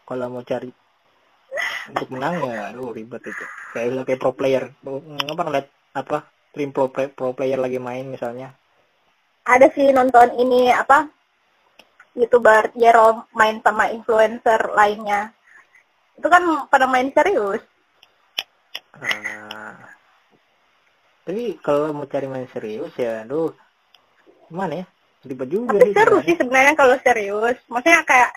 kalau 0.07 0.25
mau 0.31 0.43
cari 0.45 0.71
untuk 1.91 2.07
menang 2.11 2.35
ya 2.47 2.71
lu 2.71 2.95
ribet 2.95 3.23
itu. 3.27 3.45
Kayak 3.75 4.07
kayak 4.07 4.19
pro 4.21 4.31
player. 4.31 4.63
Apa 5.27 5.41
ngeliat 5.43 5.67
apa 5.97 6.17
tim 6.55 6.71
pro, 6.71 6.87
play- 6.87 7.11
pro 7.11 7.35
player 7.35 7.59
lagi 7.59 7.79
main 7.81 8.07
misalnya. 8.07 8.55
Ada 9.47 9.67
sih 9.75 9.91
nonton 9.91 10.35
ini 10.39 10.71
apa 10.71 11.07
youtuber 12.15 12.71
Jero 12.75 13.27
main 13.35 13.59
sama 13.63 13.91
influencer 13.91 14.71
lainnya. 14.75 15.31
Itu 16.15 16.27
kan 16.31 16.43
pada 16.71 16.87
main 16.89 17.11
serius. 17.13 17.61
Ah. 18.97 19.77
tapi 21.21 21.59
kalau 21.61 21.93
mau 21.93 22.09
cari 22.09 22.25
main 22.25 22.49
serius 22.49 22.89
ya 22.97 23.21
aduh 23.21 23.53
gimana 24.49 24.81
ya 24.81 24.85
ribet 25.27 25.49
juga 25.51 25.75
tapi 25.75 25.91
sih 25.91 25.95
seru 25.95 26.17
sih 26.23 26.35
sebenarnya 26.39 26.73
kalau 26.73 26.95
serius. 27.03 27.57
Maksudnya 27.67 28.01
kayak 28.07 28.31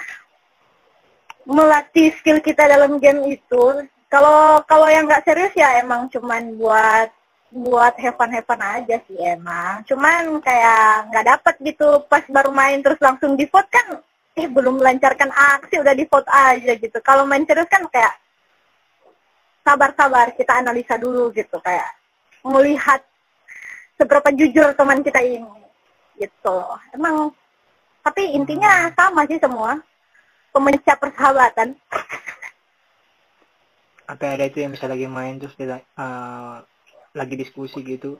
melatih 1.46 2.08
skill 2.20 2.38
kita 2.42 2.66
dalam 2.66 2.98
game 2.98 3.22
itu. 3.32 3.64
Kalau 4.10 4.60
kalau 4.66 4.90
yang 4.90 5.06
nggak 5.06 5.22
serius 5.22 5.54
ya 5.54 5.78
emang 5.78 6.10
cuman 6.10 6.58
buat 6.58 7.08
buat 7.50 7.94
have 7.98 8.18
fun 8.18 8.62
aja 8.62 8.96
sih 9.06 9.18
emang. 9.18 9.86
Cuman 9.86 10.42
kayak 10.42 11.10
nggak 11.14 11.26
dapet 11.26 11.54
gitu. 11.62 12.02
Pas 12.10 12.22
baru 12.26 12.50
main 12.50 12.82
terus 12.82 12.98
langsung 12.98 13.38
di 13.38 13.46
vote 13.46 13.70
kan 13.70 14.02
eh 14.38 14.46
belum 14.46 14.78
melancarkan 14.78 15.30
aksi 15.30 15.78
udah 15.82 15.94
di 15.94 16.04
vote 16.10 16.28
aja 16.30 16.72
gitu. 16.74 16.98
Kalau 17.02 17.22
main 17.26 17.46
serius 17.46 17.70
kan 17.70 17.86
kayak 17.86 18.14
sabar-sabar 19.62 20.34
kita 20.34 20.58
analisa 20.58 20.98
dulu 20.98 21.30
gitu. 21.30 21.58
Kayak 21.62 21.90
melihat 22.42 23.00
seberapa 24.00 24.32
jujur 24.32 24.72
teman 24.74 25.04
kita 25.04 25.20
ini 25.20 25.60
gitu. 26.20 26.56
Emang 26.92 27.32
tapi 28.04 28.36
intinya 28.36 28.92
sama 28.92 29.24
sih 29.24 29.40
semua. 29.40 29.80
Pemecah 30.50 30.98
persahabatan. 30.98 31.78
Apa 34.10 34.34
ada 34.34 34.50
itu 34.50 34.58
yang 34.58 34.74
bisa 34.74 34.90
lagi 34.90 35.06
main 35.06 35.38
terus 35.38 35.54
dia 35.54 35.78
eh, 35.80 36.56
lagi 37.14 37.34
diskusi 37.38 37.80
gitu? 37.86 38.18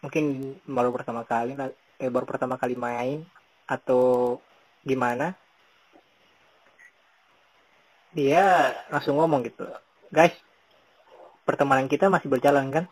Mungkin 0.00 0.56
baru 0.64 0.94
pertama 0.94 1.26
kali 1.26 1.58
eh, 1.98 2.10
baru 2.10 2.24
pertama 2.24 2.56
kali 2.56 2.78
main 2.78 3.26
atau 3.66 4.38
gimana? 4.86 5.34
Dia 8.14 8.70
langsung 8.92 9.18
ngomong 9.18 9.42
gitu. 9.42 9.66
Guys 10.14 10.36
pertemanan 11.42 11.90
kita 11.90 12.06
masih 12.06 12.30
berjalan 12.30 12.70
kan 12.70 12.84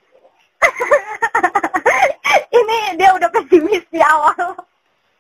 dia 2.97 3.11
udah 3.15 3.31
pesimis 3.31 3.85
di 3.91 4.01
awal. 4.01 4.55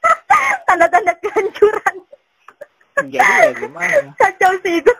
Tanda-tanda 0.66 1.12
kehancuran. 1.20 1.96
Jadi 3.00 3.16
ya 3.16 3.50
gimana? 3.56 4.12
Kacau 4.16 4.52
sih 4.60 4.82
itu. 4.82 4.94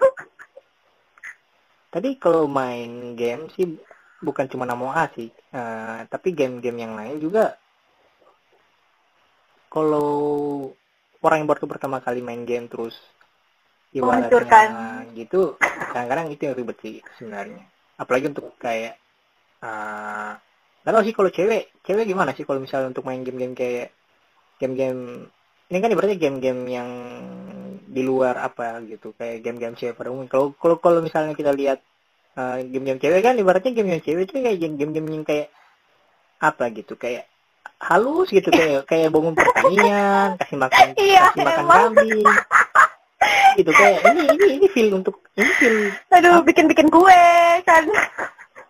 Tadi 1.91 2.11
kalau 2.23 2.47
main 2.47 3.19
game 3.19 3.51
sih 3.55 3.67
bukan 4.23 4.47
cuma 4.47 4.65
Namo 4.65 4.95
A 4.95 5.11
sih. 5.13 5.29
Eh, 5.51 6.01
tapi 6.07 6.31
game-game 6.31 6.79
yang 6.87 6.95
lain 6.95 7.19
juga 7.19 7.59
kalau 9.71 10.11
orang 11.23 11.43
yang 11.43 11.49
baru 11.51 11.67
pertama 11.67 11.99
kali 12.03 12.23
main 12.23 12.43
game 12.43 12.67
terus 12.67 12.99
ibaratnya 13.91 15.07
gitu 15.15 15.59
kadang-kadang 15.59 16.31
itu 16.31 16.43
yang 16.47 16.55
ribet 16.55 16.79
sih 16.83 16.97
sebenarnya. 17.19 17.67
Apalagi 17.99 18.31
untuk 18.31 18.55
kayak 18.57 18.97
uh, 19.63 20.39
tahu 20.95 21.05
sih 21.07 21.15
kalau 21.17 21.31
cewek 21.31 21.63
cewek 21.83 22.05
gimana 22.09 22.31
sih 22.35 22.45
kalau 22.47 22.61
misalnya 22.63 22.91
untuk 22.93 23.07
main 23.07 23.23
game-game 23.23 23.55
kayak 23.55 23.95
game-game 24.61 25.31
ini 25.71 25.79
kan 25.79 25.91
ibaratnya 25.95 26.19
game-game 26.19 26.63
yang 26.67 26.91
di 27.91 28.03
luar 28.07 28.39
apa 28.39 28.83
gitu 28.87 29.15
kayak 29.15 29.43
game-game 29.43 29.75
cewek 29.79 29.95
pada 29.99 30.11
umumnya. 30.11 30.31
Kalau 30.31 30.55
kalau 30.59 30.77
kalau 30.79 30.99
misalnya 31.03 31.35
kita 31.35 31.51
lihat 31.55 31.83
uh, 32.39 32.59
game-game 32.63 32.99
cewek 33.03 33.23
kan 33.23 33.35
ibaratnya 33.39 33.75
game 33.75 33.99
yang 33.99 34.03
cewek 34.03 34.31
itu 34.31 34.35
kayak 34.39 34.59
game-game 34.59 35.09
yang 35.11 35.25
kayak 35.27 35.49
apa 36.41 36.73
gitu 36.73 36.95
kayak 36.97 37.31
halus 37.81 38.29
gitu 38.33 38.49
kayak 38.53 38.85
kayak 38.89 39.09
bangun 39.13 39.35
pertanian 39.37 40.35
kasih 40.41 40.57
makan 40.57 40.87
Iya, 40.97 41.23
kasih 41.33 41.45
makan 41.45 41.65
kambing. 41.67 42.25
Gitu 43.57 43.71
kayak 43.71 43.99
ini 44.11 44.23
ini 44.27 44.47
ini 44.61 44.67
feel 44.73 44.89
untuk 44.97 45.17
ini 45.37 45.53
feel 45.61 45.77
aduh 46.13 46.41
bikin-bikin 46.45 46.89
kue 46.89 47.25
kan. 47.65 47.85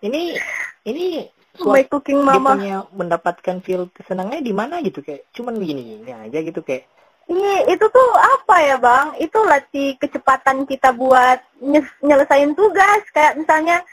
Ini 0.00 0.36
ini 0.84 1.28
my 1.58 1.82
cooking 1.90 2.22
dia 2.22 2.28
mama 2.30 2.50
punya 2.54 2.78
mendapatkan 2.94 3.56
feel 3.64 3.90
kesenangannya 3.90 4.44
di 4.46 4.54
mana 4.54 4.78
gitu 4.80 5.02
kayak 5.02 5.26
cuman 5.34 5.58
gini 5.58 5.98
gini 5.98 6.10
aja 6.14 6.38
gitu 6.40 6.62
kayak 6.62 6.86
Ini 7.30 7.70
itu 7.70 7.86
tuh 7.94 8.08
apa 8.18 8.58
ya 8.58 8.74
bang? 8.74 9.14
Itu 9.22 9.38
latih 9.46 9.94
kecepatan 10.02 10.66
kita 10.66 10.90
buat 10.90 11.38
nye- 11.62 11.98
nyelesain 12.02 12.58
tugas 12.58 13.06
kayak 13.14 13.38
misalnya 13.38 13.86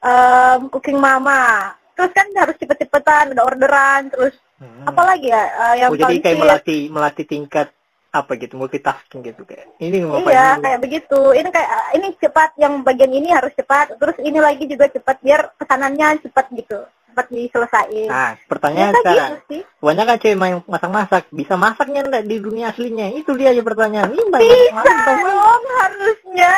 em, 0.00 0.72
cooking 0.72 0.96
mama. 0.96 1.76
Terus 1.92 2.16
kan 2.16 2.24
harus 2.32 2.56
cepet-cepetan, 2.56 3.36
ada 3.36 3.44
orderan, 3.44 4.08
terus 4.08 4.32
hmm. 4.56 4.88
apalagi 4.88 5.28
ya 5.28 5.44
eh, 5.52 5.74
yang 5.84 5.90
oh, 5.92 6.00
jadi 6.00 6.16
kayak 6.16 6.32
sih- 6.32 6.40
melatih 6.40 6.80
melatih 6.88 7.26
tingkat 7.28 7.68
apa 8.08 8.40
gitu 8.40 8.56
multitasking 8.56 9.20
gitu 9.20 9.44
kayak 9.44 9.68
ini 9.84 10.00
ngapain 10.08 10.32
Iya, 10.32 10.46
dulu? 10.48 10.62
kayak 10.64 10.78
begitu. 10.80 11.20
Ini 11.36 11.48
kayak 11.52 11.70
ini 11.92 12.06
cepat, 12.16 12.50
yang 12.56 12.80
bagian 12.80 13.12
ini 13.12 13.28
harus 13.36 13.52
cepat. 13.52 14.00
Terus 14.00 14.16
ini 14.24 14.40
lagi 14.40 14.64
juga 14.64 14.88
cepat 14.88 15.20
biar 15.20 15.52
pesanannya 15.60 16.24
cepat 16.24 16.48
gitu, 16.56 16.88
cepat 17.18 17.34
diselesaikan. 17.34 18.06
nah 18.06 18.30
pertanyaan 18.46 18.94
Ternyata 18.94 19.10
sekarang 19.10 19.34
gitu 19.50 19.56
banyak 19.82 20.04
kan 20.06 20.16
cewek 20.22 20.38
main 20.38 20.56
masak-masak 20.70 21.22
bisa 21.34 21.54
masaknya 21.58 22.00
enggak 22.06 22.24
di 22.30 22.36
dunia 22.38 22.70
aslinya 22.70 23.06
itu 23.10 23.30
dia 23.34 23.50
aja 23.50 23.62
pertanyaan 23.66 24.14
ini 24.14 24.22
banyak 24.30 24.58
Bisa 24.70 25.12
dong 25.18 25.64
harusnya. 25.82 26.54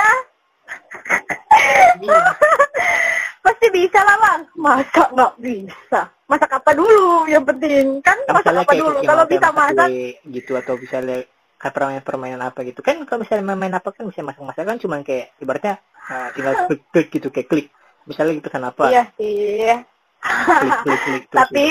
Pasti 3.40 3.66
bisa 3.72 3.98
lah 4.04 4.16
bang. 4.20 4.40
Masa 4.52 5.02
nggak 5.16 5.32
bisa? 5.40 6.00
Masak 6.28 6.52
apa 6.60 6.70
dulu 6.76 7.24
yang 7.24 7.42
penting? 7.48 8.04
Kan 8.04 8.20
Kan 8.28 8.36
masak 8.36 8.52
apa 8.60 8.72
dulu? 8.76 9.00
Kalau 9.00 9.24
bisa 9.24 9.48
masak, 9.48 9.88
kue 9.88 10.20
gitu 10.28 10.52
atau 10.60 10.76
bisa 10.76 11.00
kayak 11.00 11.72
permainan 11.72 12.04
permainan 12.04 12.40
apa 12.40 12.64
gitu 12.64 12.80
kan 12.80 12.96
kalau 13.04 13.20
misalnya 13.20 13.52
main, 13.52 13.60
main 13.60 13.74
apa 13.76 13.92
kan 13.92 14.08
bisa 14.08 14.24
masak 14.24 14.40
masak 14.40 14.64
kan 14.64 14.80
cuma 14.80 14.96
kayak 15.04 15.36
ibaratnya 15.44 15.76
uh, 16.08 16.32
tinggal 16.32 16.56
klik 16.64 16.80
klik 16.88 17.08
gitu 17.12 17.28
kayak 17.28 17.48
klik 17.52 17.68
misalnya 18.08 18.32
lagi 18.32 18.42
pesan 18.48 18.64
apa 18.64 18.84
iya 18.88 19.04
sih. 19.20 19.76
Klik 20.20 20.78
klik 20.84 21.00
klik 21.04 21.22
terus 21.28 21.40
tapi 21.48 21.66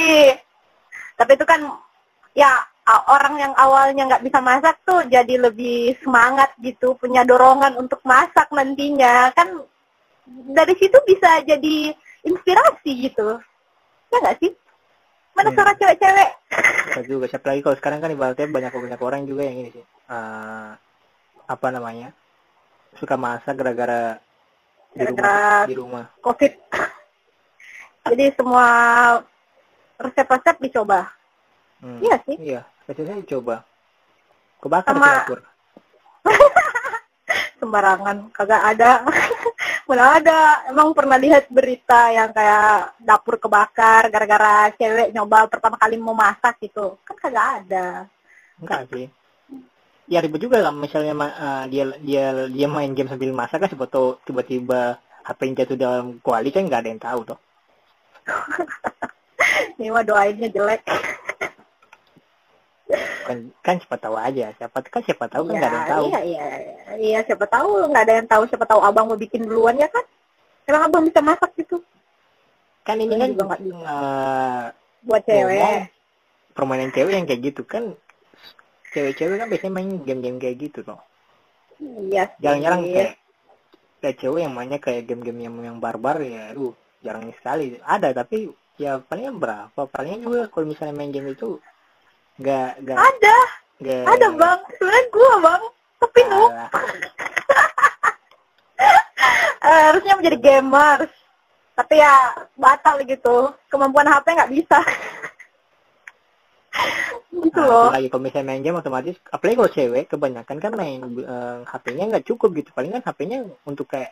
tapi 1.20 1.32
itu 1.38 1.46
kan 1.46 1.62
ya 2.34 2.52
orang 2.90 3.36
yang 3.38 3.54
awalnya 3.54 4.04
nggak 4.10 4.26
bisa 4.26 4.40
masak 4.42 4.76
tuh 4.82 5.06
jadi 5.06 5.38
lebih 5.38 5.94
semangat 6.02 6.50
gitu 6.64 6.98
punya 6.98 7.22
dorongan 7.22 7.78
untuk 7.78 8.02
masak 8.02 8.50
nantinya. 8.50 9.30
Kan 9.38 9.62
dari 10.50 10.74
situ 10.80 10.98
bisa 11.06 11.42
jadi 11.46 11.94
inspirasi 12.26 12.92
gitu. 13.10 13.38
Ya 14.10 14.18
nggak 14.26 14.38
sih? 14.42 14.52
Mana 15.38 15.54
Hmm. 15.54 15.56
suara 15.56 15.72
cewek-cewek? 15.78 16.30
Bisa 16.90 17.02
juga 17.06 17.26
siapa 17.30 17.46
lagi? 17.54 17.62
Kalau 17.62 17.78
sekarang 17.78 18.00
kan 18.02 18.12
ibaratnya 18.12 18.48
banyak 18.50 18.74
banyak 18.74 19.02
orang 19.02 19.22
juga 19.30 19.46
yang 19.46 19.58
ini 19.62 19.70
sih. 19.70 19.86
Uh, 20.10 20.74
apa 21.46 21.68
namanya? 21.70 22.10
Suka 22.98 23.16
masak 23.16 23.54
gara-gara 23.54 24.18
di 24.98 25.06
rumah 25.06 25.70
di 25.70 25.76
rumah. 25.78 26.06
Covid 26.26 26.54
jadi 28.08 28.32
semua 28.36 28.68
resep-resep 30.00 30.56
dicoba. 30.64 31.12
Hmm. 31.80 32.00
iya 32.04 32.16
sih. 32.28 32.36
Iya 32.40 32.62
biasanya 32.90 33.22
coba 33.30 33.56
kebakar 34.58 34.98
Sama- 34.98 35.06
di 35.06 35.14
dapur 35.22 35.40
sembarangan 37.62 38.18
kagak 38.34 38.64
ada. 38.76 38.92
Mana 39.88 40.22
ada. 40.22 40.40
Emang 40.70 40.94
pernah 40.94 41.18
lihat 41.18 41.50
berita 41.52 42.10
yang 42.14 42.34
kayak 42.34 42.98
dapur 43.04 43.38
kebakar 43.38 44.10
gara-gara 44.10 44.74
cewek 44.74 45.14
nyoba 45.14 45.46
pertama 45.46 45.76
kali 45.78 45.98
mau 46.00 46.16
masak 46.18 46.58
gitu. 46.66 46.98
Kan 47.06 47.16
kagak 47.20 47.48
ada. 47.62 48.06
Enggak 48.58 48.90
sih. 48.90 49.06
Ya 50.10 50.24
ribet 50.24 50.42
juga 50.42 50.62
lah. 50.62 50.74
Misalnya 50.74 51.14
uh, 51.14 51.66
dia 51.70 51.90
dia 52.02 52.48
dia 52.50 52.68
main 52.70 52.94
game 52.96 53.12
sambil 53.12 53.34
masak 53.36 53.62
kan 53.62 53.70
tiba-tiba 54.26 54.98
HP 55.26 55.40
yang 55.46 55.56
jatuh 55.62 55.78
dalam 55.78 56.06
kuali 56.24 56.50
kan 56.50 56.66
nggak 56.66 56.82
ada 56.82 56.90
yang 56.90 57.02
tahu 57.02 57.22
toh 57.28 57.40
ini 59.80 59.88
mah 59.92 60.04
doainnya 60.04 60.50
jelek. 60.52 60.82
Kan 63.26 63.54
kan 63.62 63.76
siapa 63.78 63.98
tahu 64.02 64.16
aja 64.18 64.50
siapa 64.58 64.82
kan 64.82 65.02
siapa 65.06 65.26
tahu 65.30 65.50
kan 65.50 65.54
nggak 65.62 65.70
ada 65.70 65.78
yang 65.78 65.90
tahu. 65.94 66.04
iya 66.10 66.22
iya 66.26 66.46
iya 66.98 67.20
siapa 67.22 67.46
tahu 67.46 67.86
nggak 67.94 68.04
ada 68.10 68.14
yang 68.18 68.28
tahu 68.28 68.44
siapa 68.50 68.66
tahu 68.66 68.82
abang 68.82 69.06
mau 69.06 69.20
bikin 69.20 69.46
duluan 69.46 69.78
ya 69.78 69.88
kan? 69.88 70.06
Emang 70.66 70.90
abang 70.90 71.04
bisa 71.06 71.22
masak 71.22 71.54
gitu? 71.58 71.82
Kan 72.86 72.98
ini 72.98 73.14
kan 73.14 73.30
juga 73.38 73.46
nggak 73.54 73.62
uh, 73.86 74.64
buat 75.06 75.22
ngomong, 75.22 75.30
cewek 75.30 75.80
permainan 76.58 76.90
cewek 76.92 77.14
yang 77.14 77.28
kayak 77.30 77.42
gitu 77.54 77.62
kan. 77.64 77.94
Cewek-cewek 78.90 79.38
kan 79.38 79.48
biasanya 79.54 79.74
main 79.78 79.90
game-game 80.02 80.42
kayak 80.42 80.58
gitu 80.66 80.82
toh. 80.82 80.98
Iya 82.10 82.34
jarang-jarang 82.42 82.82
kayak 82.90 83.14
kayak 84.02 84.18
cewek 84.18 84.42
yang 84.48 84.54
mainnya 84.56 84.80
kayak 84.82 85.06
game-game 85.06 85.40
yang 85.46 85.56
yang 85.62 85.78
barbar 85.78 86.18
ya 86.24 86.52
aduh 86.52 86.74
jarang 87.00 87.32
sekali. 87.36 87.80
Ada 87.82 88.12
tapi 88.14 88.50
ya 88.76 89.00
palingnya 89.00 89.34
berapa? 89.34 89.80
Palingnya 89.88 90.20
juga 90.24 90.42
kalau 90.48 90.66
misalnya 90.68 90.96
main 90.96 91.12
game 91.12 91.32
itu 91.32 91.60
nggak 92.40 92.70
nggak 92.84 92.98
ada. 92.98 93.38
nggak 93.80 94.04
ada 94.08 94.28
bang. 94.34 94.60
Sebenarnya 94.76 95.06
gua 95.10 95.32
bang. 95.40 95.64
Tapi 96.00 96.20
nu 96.26 96.44
Eh, 99.60 99.82
harusnya 99.92 100.16
menjadi 100.16 100.38
gamers 100.40 101.12
tapi 101.76 101.96
ya 101.96 102.12
batal 102.56 103.00
gitu. 103.04 103.52
Kemampuan 103.68 104.08
HP 104.08 104.26
nggak 104.36 104.52
bisa. 104.52 104.80
Gitu 107.30 107.56
Nah, 107.60 107.68
loh. 107.68 107.88
itu 107.90 107.96
lagi 107.96 108.08
kalau 108.12 108.24
misalnya 108.24 108.48
main 108.52 108.62
game 108.62 108.78
otomatis, 108.78 109.16
apalagi 109.32 109.56
kalau 109.58 109.72
cewek 109.72 110.06
kebanyakan 110.08 110.58
kan 110.60 110.72
main 110.76 111.00
eh, 111.18 111.58
HP-nya 111.66 112.04
nggak 112.08 112.26
cukup 112.28 112.50
gitu. 112.56 112.70
Paling 112.72 112.92
kan 112.94 113.04
HP-nya 113.04 113.38
untuk 113.64 113.88
kayak 113.88 114.12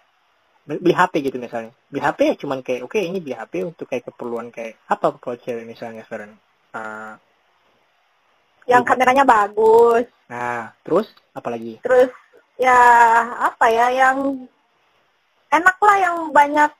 beli 0.67 0.91
HP 0.91 1.23
gitu 1.31 1.39
misalnya. 1.39 1.71
Beli 1.87 2.03
HP 2.03 2.19
ya 2.27 2.35
cuman 2.35 2.59
kayak 2.59 2.83
oke 2.83 2.99
ini 2.99 3.23
beli 3.23 3.33
HP 3.33 3.63
untuk 3.63 3.87
kayak 3.87 4.11
keperluan 4.11 4.51
kayak 4.51 4.75
apa 4.91 5.15
kalau 5.15 5.39
cewek 5.39 5.63
misalnya 5.63 6.03
sekarang. 6.03 6.35
Ah, 6.75 7.15
Yang 8.67 8.83
kameranya 8.83 9.23
bagus. 9.23 10.11
nah, 10.27 10.75
terus 10.83 11.07
apalagi? 11.31 11.79
Terus 11.79 12.11
ya 12.59 12.75
apa 13.39 13.71
ya 13.71 13.87
yang 13.95 14.43
enak 15.47 15.77
lah 15.79 15.97
yang 16.03 16.17
banyak 16.35 16.71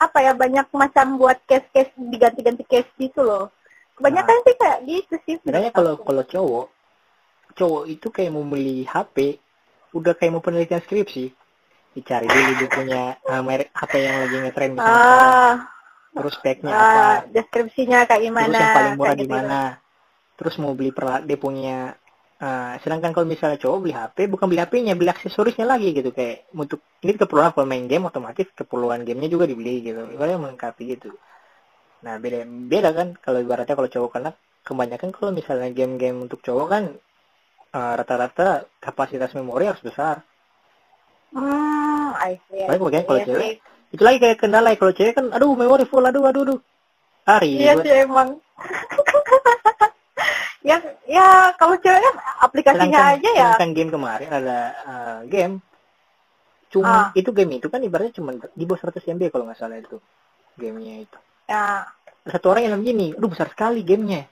apa 0.00 0.18
ya 0.22 0.32
banyak 0.32 0.70
macam 0.70 1.18
buat 1.18 1.42
case-case 1.44 1.90
diganti-ganti 1.98 2.62
case 2.64 2.88
gitu 2.96 3.26
loh. 3.26 3.50
Kebanyakan 3.98 4.38
sih 4.46 4.56
kayak 4.56 4.78
gitu 4.86 5.14
sih. 5.26 5.34
Sebenarnya 5.42 5.74
kalau 5.74 5.98
kalau 6.00 6.22
cowok, 6.24 6.66
cowok 7.58 7.84
itu 7.90 8.06
kayak 8.08 8.32
mau 8.32 8.46
beli 8.46 8.86
HP, 8.86 9.36
udah 9.92 10.14
kayak 10.16 10.32
mau 10.32 10.40
penelitian 10.40 10.80
skripsi. 10.80 11.34
Dicari 11.94 12.26
dulu 12.30 12.50
dia 12.60 12.68
punya 12.70 13.02
ah, 13.26 13.42
merek 13.42 13.70
HP 13.74 13.92
yang 14.06 14.16
lagi 14.22 14.36
ngetren 14.42 14.72
misalnya 14.78 15.00
sekarang. 15.06 15.34
ah, 15.36 15.52
Terus 16.16 16.34
speknya 16.38 16.74
apa, 16.86 17.04
ah, 17.04 17.16
deskripsinya 17.34 17.98
kayak 18.08 18.22
gimana? 18.26 18.46
terus 18.46 18.58
yang 18.62 18.70
paling 18.76 18.94
murah 18.98 19.16
di 19.20 19.26
gitu. 19.26 19.32
mana? 19.34 19.60
Terus 20.38 20.54
mau 20.62 20.72
beli 20.78 20.90
perla 20.96 21.20
dia 21.28 21.38
punya 21.46 21.76
eh, 22.40 22.72
sedangkan 22.82 23.12
kalau 23.14 23.26
misalnya 23.28 23.58
cowok 23.62 23.78
beli 23.84 23.94
HP 23.94 24.16
bukan 24.32 24.46
beli 24.50 24.60
HP-nya 24.64 24.94
beli 24.98 25.10
aksesorisnya 25.14 25.66
lagi 25.72 25.88
gitu. 25.98 26.10
Kayak 26.16 26.48
untuk 26.56 26.80
ini 27.04 27.12
keperluan 27.20 27.52
kalau 27.54 27.66
main 27.68 27.86
game 27.90 28.06
otomatis 28.10 28.48
keperluan 28.58 29.04
gamenya 29.06 29.28
juga 29.34 29.44
dibeli 29.50 29.74
gitu. 29.86 30.00
Ibaratnya 30.14 30.40
melengkapi 30.40 30.82
gitu. 30.96 31.10
Nah 32.04 32.14
beda 32.22 32.38
beda 32.46 32.90
kan? 32.98 33.08
Kalau 33.24 33.38
ibaratnya 33.44 33.74
kalau 33.78 33.90
cowok 33.92 34.10
karena 34.16 34.30
kebanyakan 34.66 35.10
kalau 35.16 35.30
misalnya 35.32 35.68
game-game 35.72 36.18
untuk 36.26 36.40
cowok 36.46 36.66
kan 36.72 36.84
rata-rata 37.70 38.66
kapasitas 38.82 39.30
memori 39.38 39.70
harus 39.70 39.82
besar 39.82 40.26
Hmm, 41.30 42.10
I 42.18 42.38
see. 42.50 42.66
Baik, 42.66 42.80
makanya 42.82 43.06
kalau 43.06 43.20
cewek, 43.22 43.62
itu 43.90 44.02
lagi 44.02 44.18
kayak 44.18 44.36
kendala 44.38 44.68
ya. 44.70 44.76
kalau 44.78 44.92
cewek 44.92 45.14
kan 45.14 45.26
aduh 45.30 45.54
memori 45.54 45.86
full 45.86 46.02
aduh 46.02 46.26
aduh 46.26 46.42
aduh 46.42 46.58
hari 47.22 47.54
Iya 47.58 47.78
sih 47.78 47.92
emang. 48.02 48.38
ya 50.60 50.76
ya 51.08 51.54
kalau 51.56 51.74
cewek 51.78 51.98
kan 51.98 52.14
aplikasinya 52.44 53.16
aja 53.16 53.30
ya. 53.32 53.48
sedangkan 53.56 53.70
game 53.72 53.90
kemarin 53.90 54.28
ada 54.28 54.58
uh, 54.84 55.18
game 55.24 55.64
cuma 56.70 56.86
Ah. 56.86 57.06
itu 57.16 57.32
game 57.32 57.56
itu 57.56 57.66
kan 57.66 57.80
ibaratnya 57.80 58.12
cuma 58.14 58.36
di 58.36 58.62
bawah 58.62 58.92
100 58.92 59.16
MB 59.16 59.22
kalau 59.32 59.48
nggak 59.48 59.58
salah 59.58 59.80
itu 59.80 59.98
gamenya 60.54 61.08
itu 61.08 61.18
Ya. 61.50 61.82
Satu 62.22 62.52
orang 62.52 62.62
yang 62.62 62.78
bilang 62.78 62.84
gini 62.86 63.06
aduh 63.10 63.26
besar 63.26 63.50
sekali 63.50 63.82
gamenya 63.82 64.22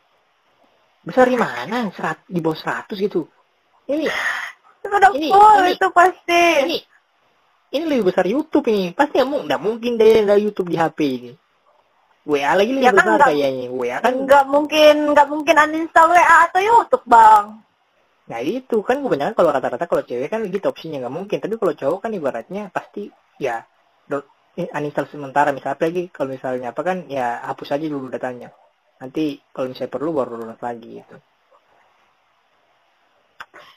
besar 1.03 1.27
di 1.27 1.35
mana 1.35 1.91
Serat, 1.97 2.23
di 2.29 2.39
bawah 2.39 2.85
100 2.85 2.95
gitu 2.95 3.27
ini 3.89 4.05
Itu 4.79 4.87
udah 4.89 5.11
Ini- 5.13 5.31
full 5.31 5.59
ini- 5.61 5.75
itu 5.75 5.87
pasti. 5.91 6.45
ini 6.65 6.79
ini 7.69 7.85
lebih 7.85 8.05
besar 8.09 8.25
YouTube 8.25 8.65
ini 8.73 8.97
pasti 8.97 9.21
nggak 9.21 9.45
nggak 9.45 9.61
mungkin 9.61 10.01
dari 10.01 10.25
dari 10.25 10.41
YouTube 10.41 10.73
di 10.73 10.81
HP 10.81 10.99
ini 11.21 11.33
WA 12.25 12.53
lagi 12.57 12.73
lebih 12.73 12.85
Ya 12.85 12.93
kan 12.93 12.97
besar 12.97 13.13
nggak- 13.17 13.29
kayaknya 13.29 13.67
WA 13.69 13.97
kan 14.01 14.13
Nggak 14.25 14.45
mungkin 14.49 14.95
nggak 15.13 15.27
mungkin 15.29 15.55
uninstall 15.57 16.09
WA 16.13 16.37
atau 16.49 16.61
YouTube 16.61 17.05
bang. 17.05 17.47
Nah 18.29 18.41
itu 18.45 18.77
kan 18.85 19.01
kebanyakan 19.01 19.33
kalau 19.33 19.51
rata-rata 19.53 19.85
kalau 19.85 20.05
cewek 20.05 20.29
kan 20.29 20.45
gitu 20.45 20.69
opsinya 20.69 21.01
nggak 21.01 21.15
mungkin. 21.15 21.39
Tapi 21.41 21.55
kalau 21.57 21.73
cowok 21.73 21.99
kan 22.05 22.13
ibaratnya 22.13 22.69
pasti 22.69 23.09
ya 23.41 23.65
eh, 24.59 24.67
uninstall 24.75 25.07
sementara 25.07 25.55
misalnya 25.55 25.79
lagi 25.79 26.11
kalau 26.11 26.35
misalnya 26.35 26.75
apa 26.75 26.83
kan 26.83 27.07
ya 27.07 27.47
hapus 27.47 27.79
aja 27.79 27.87
dulu 27.87 28.11
datanya. 28.11 28.51
Nanti 28.99 29.39
kalau 29.55 29.71
misalnya 29.71 29.93
perlu 29.95 30.11
baru 30.11 30.35
download 30.35 30.59
lagi 30.59 30.99
gitu. 30.99 31.17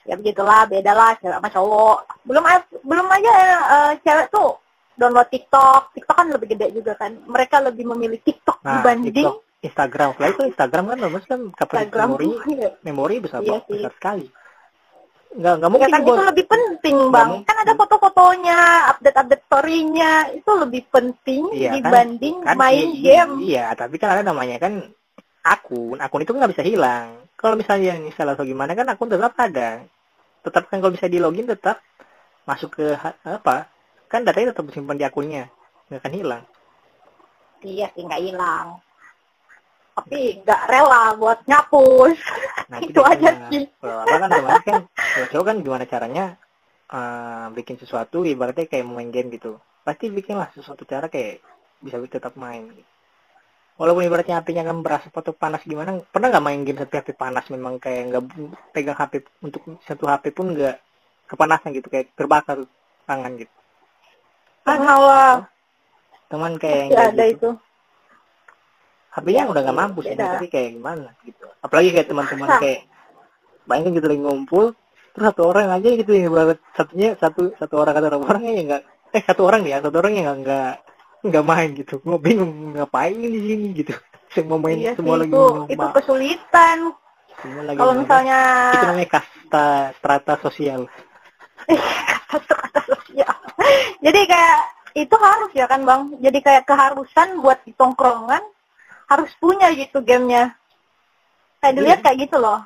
Ya 0.03 0.15
begitulah 0.15 0.65
beda 0.65 0.91
lah 0.91 1.11
cewek 1.15 1.33
sama 1.33 1.49
cowok. 1.49 1.97
Belum 2.23 2.43
belum 2.81 3.07
aja 3.07 3.33
eh, 3.67 3.91
cewek 4.01 4.27
tuh 4.29 4.57
download 4.93 5.27
TikTok. 5.27 5.93
TikTok 5.93 6.15
kan 6.15 6.27
lebih 6.29 6.47
gede 6.49 6.67
juga 6.71 6.93
kan. 6.95 7.15
Mereka 7.23 7.61
lebih 7.61 7.85
memilih 7.87 8.19
TikTok 8.19 8.61
Nah, 8.61 8.79
dibanding 8.79 9.13
TikTok, 9.15 9.37
Instagram, 9.61 10.07
apalagi 10.11 10.33
kalau 10.35 10.49
Instagram 10.49 10.83
kan 10.85 10.97
bagus 10.99 11.23
kan 11.25 11.39
kapasitas 11.53 11.97
memori 12.01 12.29
memori 12.81 13.15
besar 13.17 13.39
Iya 13.41 13.61
sih. 13.61 13.77
besar 13.77 13.93
sekali. 13.93 14.25
Nggak 15.31 15.53
nggak 15.53 15.63
Ya 15.63 15.71
mungkin 15.71 15.89
kan 15.89 16.01
buat- 16.03 16.11
itu 16.11 16.23
lebih 16.27 16.45
penting 16.45 16.97
bang. 17.07 17.27
mungkin. 17.31 17.47
Kan 17.47 17.57
ada 17.57 17.73
foto-fotonya, 17.73 18.59
update-update 18.91 19.43
story-nya 19.47 20.11
itu 20.35 20.51
lebih 20.53 20.81
penting 20.89 21.41
Iya, 21.51 21.69
kan- 21.71 21.75
dibanding 21.79 22.35
kan 22.43 22.55
main 22.59 22.87
iya, 22.91 23.01
game. 23.23 23.33
Iya, 23.39 23.65
tapi 23.73 23.95
kan 23.95 24.09
ada 24.11 24.23
namanya 24.23 24.59
kan 24.59 24.73
akun. 25.41 25.97
Akun 25.97 26.21
itu 26.21 26.35
nggak 26.35 26.51
bisa 26.51 26.61
hilang. 26.61 27.15
Kalau 27.41 27.57
misalnya 27.57 27.97
install 27.97 28.37
atau 28.37 28.45
gimana 28.45 28.77
kan 28.77 28.85
akun 28.85 29.09
tetap 29.09 29.33
ada. 29.33 29.81
Tetap 30.45 30.69
kan 30.69 30.77
kalau 30.77 30.93
bisa 30.93 31.09
di 31.09 31.17
login 31.17 31.49
tetap 31.49 31.81
masuk 32.45 32.77
ke 32.77 32.93
apa? 33.25 33.65
Kan 34.05 34.21
datanya 34.21 34.53
tetap 34.53 34.69
disimpan 34.69 35.01
di 35.01 35.05
akunnya. 35.09 35.49
Nggak 35.89 36.05
akan 36.05 36.13
hilang. 36.13 36.43
Iya 37.65 37.89
sih 37.97 38.05
nggak 38.05 38.21
hilang. 38.21 38.77
Tapi 39.97 40.45
nggak 40.45 40.61
rela 40.69 41.17
buat 41.17 41.41
nyapus. 41.49 42.17
Nah, 42.69 42.79
itu 42.85 43.01
aja 43.01 43.29
sih. 43.49 43.65
Kalau 43.81 44.05
apa 44.05 44.15
kan 44.21 44.29
kemarin 44.29 44.61
kan 44.61 44.79
cowok 45.33 45.45
kan 45.49 45.57
gimana 45.65 45.85
caranya 45.89 46.25
eh, 46.93 47.45
bikin 47.57 47.81
sesuatu 47.81 48.21
ibaratnya 48.21 48.69
kayak 48.69 48.85
main 48.85 49.09
game 49.09 49.33
gitu. 49.33 49.57
Pasti 49.81 50.13
bikinlah 50.13 50.53
sesuatu 50.53 50.85
cara 50.85 51.09
kayak 51.09 51.41
bisa 51.81 51.97
tetap 52.05 52.37
main. 52.37 52.69
Walaupun 53.81 54.05
ibaratnya 54.05 54.37
HP-nya 54.37 54.61
kan 54.61 54.85
berasa 54.85 55.09
atau 55.09 55.33
panas 55.33 55.65
gimana, 55.65 56.05
pernah 56.13 56.29
nggak 56.29 56.45
main 56.45 56.61
game 56.61 56.77
sampai 56.77 57.01
HP 57.01 57.17
panas 57.17 57.49
memang 57.49 57.81
kayak 57.81 58.13
nggak 58.13 58.23
pegang 58.77 58.93
HP 58.93 59.25
untuk 59.41 59.81
satu 59.89 60.05
HP 60.05 60.37
pun 60.37 60.53
nggak 60.53 60.77
kepanasan 61.25 61.73
gitu 61.73 61.89
kayak 61.89 62.13
terbakar 62.13 62.61
tangan 63.09 63.33
gitu. 63.41 63.55
Karena 64.61 64.93
lah 65.01 65.33
Teman 66.29 66.61
kayak 66.61 66.77
yang 66.77 66.89
ada 66.93 67.25
gitu. 67.25 67.33
itu. 67.33 67.49
HP-nya 69.17 69.41
Ya, 69.43 69.49
udah 69.49 69.61
nggak 69.65 69.75
sih, 69.75 69.81
mampu 69.81 69.99
sih, 70.05 70.13
tapi 70.13 70.47
kayak 70.47 70.69
gimana 70.77 71.09
gitu. 71.25 71.45
Apalagi 71.65 71.89
kayak 71.89 72.07
teman-teman 72.07 72.49
kayak 72.61 72.79
bayangin 73.65 73.97
gitu 73.97 74.07
lagi 74.07 74.21
ngumpul, 74.21 74.65
terus 75.11 75.25
satu 75.33 75.41
orang 75.49 75.73
aja 75.73 75.89
gitu 75.91 76.11
yang 76.15 76.31
ibarat 76.31 76.61
satunya 76.77 77.17
satu 77.19 77.51
satu 77.57 77.75
orang 77.81 77.93
kata 77.97 78.15
orang 78.15 78.43
yang 78.45 78.65
nggak 78.71 78.83
eh 79.11 79.23
satu 79.25 79.41
orang 79.43 79.67
ya 79.67 79.83
satu 79.83 79.97
orang 79.99 80.13
yang 80.15 80.39
nggak 80.39 80.73
nggak 81.21 81.45
main 81.45 81.69
gitu. 81.77 82.01
Gue 82.01 82.17
bingung 82.17 82.75
ngapain 82.75 83.13
di 83.13 83.39
sini 83.39 83.67
gitu. 83.75 83.93
Semua 84.35 84.55
main 84.55 84.79
Iya 84.79 84.95
sih 84.95 85.03
semua 85.03 85.19
lagi 85.19 85.33
itu 85.35 85.43
itu 85.75 85.87
kesulitan. 85.91 86.77
Semua 87.43 87.61
lagi 87.67 87.77
Kalau 87.83 87.93
misalnya 87.99 88.39
itu 88.71 88.85
namanya 88.87 89.09
kasta 89.11 89.67
strata 89.99 90.33
sosial. 90.39 90.81
kata-kata 92.31 92.81
sosial. 92.87 93.35
Jadi 93.99 94.19
kayak 94.23 94.59
itu 94.95 95.15
harus 95.19 95.51
ya 95.51 95.67
kan 95.67 95.83
bang. 95.83 96.01
Jadi 96.23 96.39
kayak 96.39 96.63
keharusan 96.63 97.43
buat 97.43 97.59
di 97.67 97.75
tongkrongan 97.75 98.39
harus 99.11 99.31
punya 99.37 99.67
gitu 99.75 99.99
gamenya. 99.99 100.55
Saya 101.59 101.75
dilihat 101.75 101.99
Iya. 101.99 102.05
kayak 102.07 102.17
gitu 102.31 102.37
loh. 102.39 102.59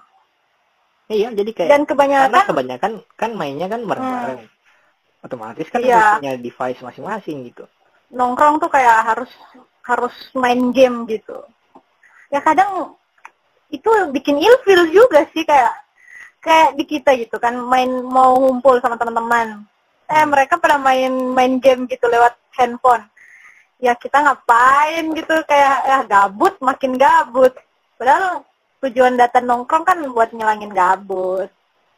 Iya, 1.05 1.29
jadi 1.33 1.51
kayak 1.53 1.69
Dan 1.69 1.81
karena 1.85 1.89
kebanyakan 1.89 2.41
kebanyakan 2.49 2.91
kan 3.17 3.31
mainnya 3.33 3.67
kan 3.69 3.81
bareng-bareng. 3.85 4.41
Otomatis 5.25 5.67
kan 5.73 5.81
Hmm. 5.81 5.89
Iya. 5.89 6.05
punya 6.21 6.33
device 6.37 6.81
masing-masing 6.81 7.49
gitu. 7.49 7.65
Nongkrong 8.15 8.63
tuh 8.63 8.71
kayak 8.71 9.03
harus 9.03 9.31
harus 9.83 10.15
main 10.33 10.71
game 10.71 11.03
gitu. 11.05 11.43
Ya 12.31 12.39
kadang 12.39 12.95
itu 13.69 13.89
bikin 14.15 14.39
ilfil 14.39 14.89
juga 14.95 15.27
sih 15.35 15.43
kayak 15.43 15.75
kayak 16.39 16.69
di 16.79 16.83
kita 16.87 17.11
gitu 17.19 17.35
kan 17.37 17.59
main 17.59 17.91
mau 18.05 18.33
ngumpul 18.39 18.79
sama 18.79 18.95
teman-teman. 18.95 19.67
Eh 20.07 20.21
Hmm. 20.21 20.31
mereka 20.31 20.55
pada 20.55 20.79
main 20.79 21.11
main 21.11 21.59
game 21.59 21.85
gitu 21.91 22.07
lewat 22.07 22.33
handphone. 22.55 23.03
Ya 23.77 23.93
kita 23.93 24.23
ngapain 24.23 25.11
gitu 25.11 25.35
kayak 25.45 25.77
ya 25.83 25.97
gabut 26.07 26.55
makin 26.63 26.95
gabut. 26.95 27.51
Padahal 27.99 28.47
tujuan 28.85 29.19
datang 29.19 29.43
nongkrong 29.49 29.83
kan 29.83 29.99
buat 30.15 30.31
ngilangin 30.31 30.71
gabut. 30.71 31.51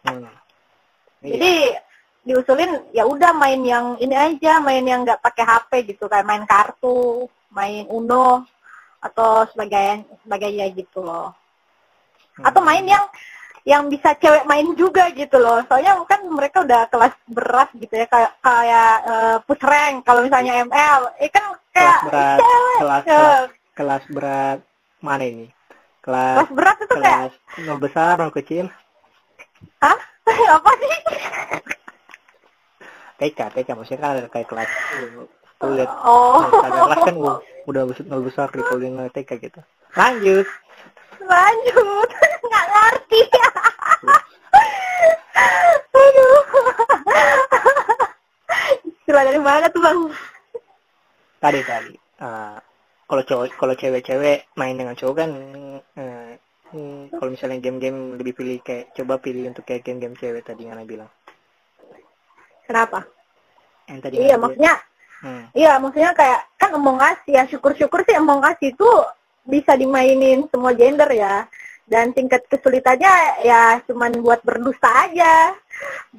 Hmm. 0.04 0.28
Iya. 1.22 1.87
Diusulin 2.28 2.92
ya 2.92 3.08
udah 3.08 3.32
main 3.32 3.64
yang 3.64 3.96
ini 4.04 4.12
aja, 4.12 4.60
main 4.60 4.84
yang 4.84 5.08
nggak 5.08 5.24
pakai 5.24 5.48
HP 5.48 5.96
gitu 5.96 6.12
kayak 6.12 6.28
main 6.28 6.44
kartu, 6.44 7.24
main 7.56 7.88
Uno 7.88 8.44
atau 9.00 9.48
sebagainya 9.56 10.04
sebagainya 10.28 10.68
gitu 10.76 11.08
loh. 11.08 11.32
Atau 12.44 12.60
main 12.60 12.84
yang 12.84 13.08
yang 13.68 13.92
bisa 13.92 14.16
cewek 14.20 14.44
main 14.44 14.68
juga 14.76 15.08
gitu 15.16 15.40
loh. 15.40 15.64
Soalnya 15.68 16.00
kan 16.08 16.24
mereka 16.28 16.64
udah 16.68 16.88
kelas 16.92 17.16
berat 17.32 17.70
gitu 17.76 17.96
ya 17.96 18.08
kayak 18.12 18.32
kayak 18.44 18.96
uh, 19.08 19.38
push 19.48 19.64
rank 19.64 20.04
kalau 20.04 20.24
misalnya 20.24 20.68
ML. 20.68 21.02
Eh 21.24 21.32
kan 21.32 21.56
kayak 21.72 22.00
kelas 22.00 22.12
berat, 22.12 22.40
cewek. 22.40 22.78
kelas, 22.80 23.04
eh, 23.04 23.12
kelas 23.12 23.48
kelas 23.76 24.04
berat 24.12 24.60
mana 25.00 25.24
ini? 25.24 25.48
Kelas 26.04 26.36
kelas 26.44 26.52
berat 26.56 26.78
itu 26.80 26.96
kayak 26.96 27.20
kelas 27.20 27.36
nol 27.68 27.80
besar, 27.80 28.14
nol 28.20 28.32
kecil, 28.36 28.66
hah? 29.84 30.00
Apa 30.56 30.72
sih? 30.80 30.98
TK, 33.18 33.40
TK 33.54 33.70
maksudnya 33.74 34.00
kan 34.02 34.10
ada 34.18 34.30
kayak 34.30 34.48
kelas 34.48 34.70
kulit. 35.58 35.90
Oh. 36.06 36.42
Ada 36.62 36.80
kelas 36.86 37.02
kan 37.02 37.16
uh, 37.18 37.40
udah 37.66 37.84
besar 37.90 38.06
besar 38.22 38.48
di 38.54 38.64
kulit 38.66 38.94
TK 39.14 39.30
gitu. 39.42 39.62
Lanjut. 39.98 40.48
Lanjut. 41.22 42.10
Nggak 42.48 42.66
ngerti. 42.70 43.20
Aduh. 45.98 46.42
Istilah 48.86 49.24
dari 49.26 49.42
mana 49.42 49.66
tuh 49.74 49.82
bang? 49.82 50.00
tadi 51.38 51.62
tadi 51.62 51.94
eh, 51.96 52.58
kalau 53.08 53.24
cowok 53.24 53.46
kalau 53.56 53.74
cewek-cewek 53.78 54.52
main 54.58 54.76
dengan 54.76 54.98
cowok 54.98 55.16
kan 55.16 55.32
hmm, 55.96 57.16
kalau 57.16 57.30
misalnya 57.32 57.64
game-game 57.64 58.20
lebih 58.20 58.34
pilih 58.36 58.60
kayak 58.60 58.92
coba 58.98 59.22
pilih 59.22 59.48
untuk 59.48 59.64
kayak 59.64 59.86
game-game 59.86 60.18
cewek 60.18 60.44
tadi 60.44 60.68
Ngana 60.68 60.84
bilang 60.84 61.10
Kenapa? 62.68 63.08
yang 63.88 64.00
tadi 64.04 64.16
Iya 64.20 64.36
maksudnya, 64.36 64.74
hmm, 65.24 65.44
iya 65.56 65.74
maksudnya 65.80 66.12
kayak 66.12 66.40
kan 66.60 66.76
Among 66.76 67.00
Us 67.00 67.20
ya 67.24 67.48
syukur-syukur 67.48 68.04
sih 68.04 68.20
Among 68.20 68.44
Us 68.44 68.60
itu 68.60 68.90
bisa 69.48 69.80
dimainin 69.80 70.44
semua 70.52 70.76
gender 70.76 71.08
ya. 71.16 71.48
Dan 71.88 72.12
tingkat 72.12 72.44
kesulitannya 72.52 73.48
ya 73.48 73.80
cuman 73.88 74.20
buat 74.20 74.44
berdusta 74.44 75.08
aja. 75.08 75.56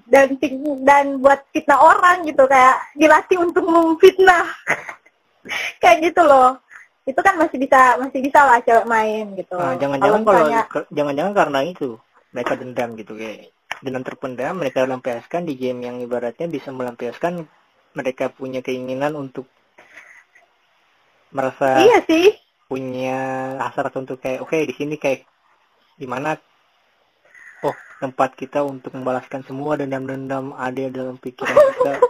Dan 0.08 0.40
ting- 0.40 0.80
dan 0.80 1.20
buat 1.20 1.44
fitnah 1.52 1.76
orang 1.76 2.24
gitu 2.24 2.48
kayak 2.48 2.80
dilatih 2.96 3.36
untuk 3.36 3.68
memfitnah. 3.68 4.48
Kayak 5.80 6.12
gitu 6.12 6.24
loh. 6.24 6.56
Itu 7.04 7.20
kan 7.24 7.36
masih 7.40 7.56
bisa 7.56 7.96
masih 7.96 8.20
bisa 8.20 8.40
lah 8.44 8.60
cewek 8.64 8.84
main 8.84 9.32
gitu. 9.36 9.56
Ah, 9.56 9.76
jangan-jangan 9.76 10.20
kalau 10.24 10.44
misalnya 10.44 10.60
ke- 10.68 10.88
jangan-jangan 10.92 11.32
karena 11.36 11.60
itu 11.64 11.88
mereka 12.32 12.52
dendam 12.56 12.88
gitu 12.96 13.12
kayak 13.16 13.48
dengan 13.84 14.02
terpendam 14.02 14.58
mereka 14.58 14.84
lampiaskan 14.84 15.46
di 15.46 15.54
game 15.54 15.86
yang 15.86 15.96
ibaratnya 16.02 16.46
bisa 16.46 16.70
melampiaskan 16.70 17.46
mereka 17.94 18.28
punya 18.30 18.60
keinginan 18.60 19.14
untuk 19.14 19.46
merasa 21.30 21.84
iya 21.84 22.00
sih. 22.08 22.32
punya 22.68 23.18
hasrat 23.60 23.92
untuk 23.96 24.20
kayak 24.20 24.40
oke 24.44 24.56
di 24.56 24.74
sini 24.76 24.96
kayak 24.96 25.24
di 25.96 26.06
mana 26.08 26.36
oh 27.62 27.76
tempat 27.98 28.34
kita 28.34 28.62
untuk 28.62 28.94
membalaskan 28.94 29.42
semua 29.44 29.76
dendam-dendam 29.76 30.54
ada 30.54 30.84
dalam 30.88 31.18
pikiran 31.18 31.52
kita. 31.56 31.94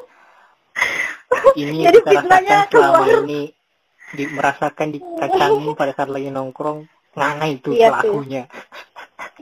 Ini 1.58 1.78
Jadi 1.82 1.98
kita 2.06 2.10
rasakan 2.22 2.42
selama 2.70 3.04
keluar. 3.04 3.22
ini 3.24 3.40
di, 4.14 4.24
merasakan 4.30 4.88
dikacangin 4.94 5.74
pada 5.74 5.92
saat 5.96 6.10
lagi 6.10 6.30
nongkrong. 6.30 6.86
Nganga 7.18 7.46
itu 7.50 7.74
Iya 7.74 7.88
sih. 7.98 8.14
pelakunya 8.14 8.42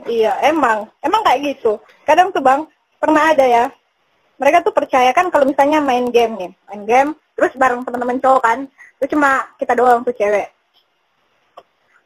Iya, 0.05 0.37
emang. 0.45 0.85
Emang 1.01 1.21
kayak 1.25 1.55
gitu. 1.55 1.81
Kadang 2.05 2.29
tuh 2.29 2.43
bang, 2.43 2.67
pernah 3.01 3.33
ada 3.33 3.45
ya. 3.47 3.65
Mereka 4.37 4.61
tuh 4.61 4.75
percaya 4.75 5.09
kan 5.17 5.33
kalau 5.33 5.49
misalnya 5.49 5.81
main 5.81 6.13
game 6.13 6.37
nih. 6.37 6.51
Main 6.69 6.83
game, 6.85 7.09
terus 7.33 7.57
bareng 7.57 7.81
teman-teman 7.81 8.21
cowok 8.21 8.41
kan. 8.45 8.59
Terus 9.01 9.09
cuma 9.17 9.49
kita 9.57 9.73
doang 9.73 10.05
tuh 10.05 10.13
cewek. 10.13 10.53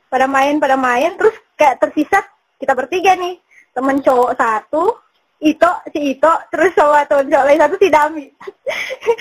Pada 0.08 0.28
main, 0.28 0.56
pada 0.60 0.80
main, 0.80 1.16
terus 1.20 1.36
kayak 1.60 1.84
tersisa 1.84 2.24
kita 2.56 2.72
bertiga 2.72 3.16
nih. 3.20 3.36
Temen 3.76 4.00
cowok 4.00 4.32
satu, 4.40 4.96
Ito, 5.42 5.72
si 5.92 6.16
Ito, 6.16 6.34
terus 6.54 6.72
sama 6.78 7.04
temen 7.10 7.28
cowok 7.28 7.46
lain 7.48 7.60
satu 7.60 7.76
si 7.82 7.88
Dami. 7.92 8.26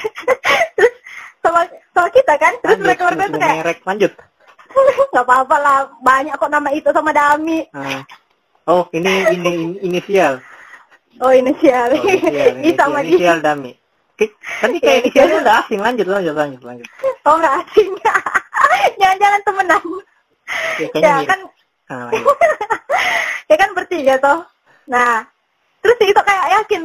terus 0.79 0.95
sama, 1.43 1.61
sama 1.97 2.09
kita 2.13 2.35
kan. 2.39 2.53
Terus 2.63 2.79
lanjut 2.79 2.87
mereka 2.87 3.03
berdua 3.11 3.27
tuh 3.27 3.41
kayak, 3.41 3.57
merek 3.59 3.81
lanjut 3.83 4.13
nggak 5.13 5.27
apa-apa 5.27 5.57
lah. 5.59 5.79
Banyak 6.03 6.35
kok 6.39 6.53
nama 6.53 6.69
Ito 6.71 6.91
sama 6.95 7.11
Dami. 7.11 7.59
Ah. 7.75 8.03
Oh 8.67 8.85
ini 8.93 9.11
ini, 9.31 9.37
ini 9.37 9.51
inisial 9.83 10.41
Oh 11.21 11.29
inisial. 11.37 11.93
oh, 11.93 12.05
inisial, 12.09 12.49
Ih, 12.65 12.73
sama 12.81 13.05
inisial, 13.05 13.05
inisial 13.05 13.39
dami 13.45 13.73
Tadi 14.61 14.77
kayak 14.81 14.85
Iya, 14.85 15.01
inisialnya 15.05 15.37
inisial. 15.37 15.45
udah 15.45 15.55
asing 15.65 15.81
lanjut 15.81 16.07
lanjut 16.09 16.35
lanjut 16.37 16.63
lanjut 16.65 16.89
Oh 17.25 17.37
nggak 17.37 17.55
asing. 17.65 17.91
Jangan-jangan 19.01 19.41
temenan. 19.45 19.83
ya, 20.81 20.89
Ya 21.01 21.13
mirip. 21.21 21.29
kan, 21.29 21.41
Ah, 21.91 22.03
lanjut. 22.09 22.37
ya 23.51 23.57
kan 23.57 23.71
bertiga 23.77 24.15
toh. 24.21 24.39
Nah, 24.89 25.25
terus 25.81 25.99
itu 26.01 26.21
kayak 26.25 26.47
yakin, 26.61 26.83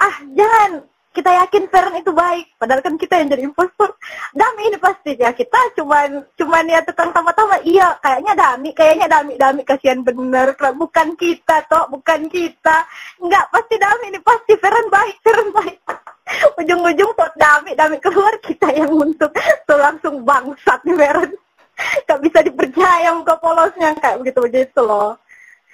ah 0.00 0.14
jangan 0.32 0.70
kita 1.10 1.26
yakin 1.26 1.66
Feren 1.66 1.98
itu 1.98 2.14
baik. 2.14 2.54
Padahal 2.54 2.82
kan 2.86 2.94
kita 2.94 3.18
yang 3.18 3.28
jadi 3.34 3.42
impostor. 3.42 3.90
Dami 4.30 4.70
ini 4.70 4.78
pasti 4.78 5.18
ya 5.18 5.34
kita 5.34 5.58
cuman 5.74 6.22
cuman 6.38 6.64
ya 6.70 6.80
tukang 6.86 7.10
tama-tama. 7.10 7.58
Iya, 7.66 7.98
kayaknya 7.98 8.34
Dami, 8.38 8.70
kayaknya 8.70 9.06
Dami, 9.10 9.34
Dami 9.34 9.62
kasihan 9.66 10.06
bener. 10.06 10.54
Bukan 10.54 11.18
kita 11.18 11.66
toh, 11.66 11.90
bukan 11.90 12.30
kita. 12.30 12.86
Enggak, 13.18 13.50
pasti 13.50 13.74
Dami 13.74 14.04
ini 14.14 14.20
pasti 14.22 14.52
Feren 14.54 14.86
baik, 14.86 15.16
Feren 15.26 15.50
baik. 15.50 15.78
Ujung-ujung 16.62 17.10
tot 17.18 17.32
Dami, 17.34 17.74
Dami 17.74 17.96
keluar 17.98 18.34
kita 18.38 18.70
yang 18.70 18.94
untuk 18.94 19.34
tuh 19.66 19.78
langsung 19.82 20.22
bangsat 20.22 20.78
nih 20.86 20.94
Feren. 20.94 21.30
Gak 22.06 22.20
bisa 22.22 22.38
dipercaya 22.46 23.10
muka 23.18 23.34
polosnya 23.42 23.98
kayak 23.98 24.22
begitu 24.22 24.38
begitu 24.46 24.80
loh. 24.86 25.18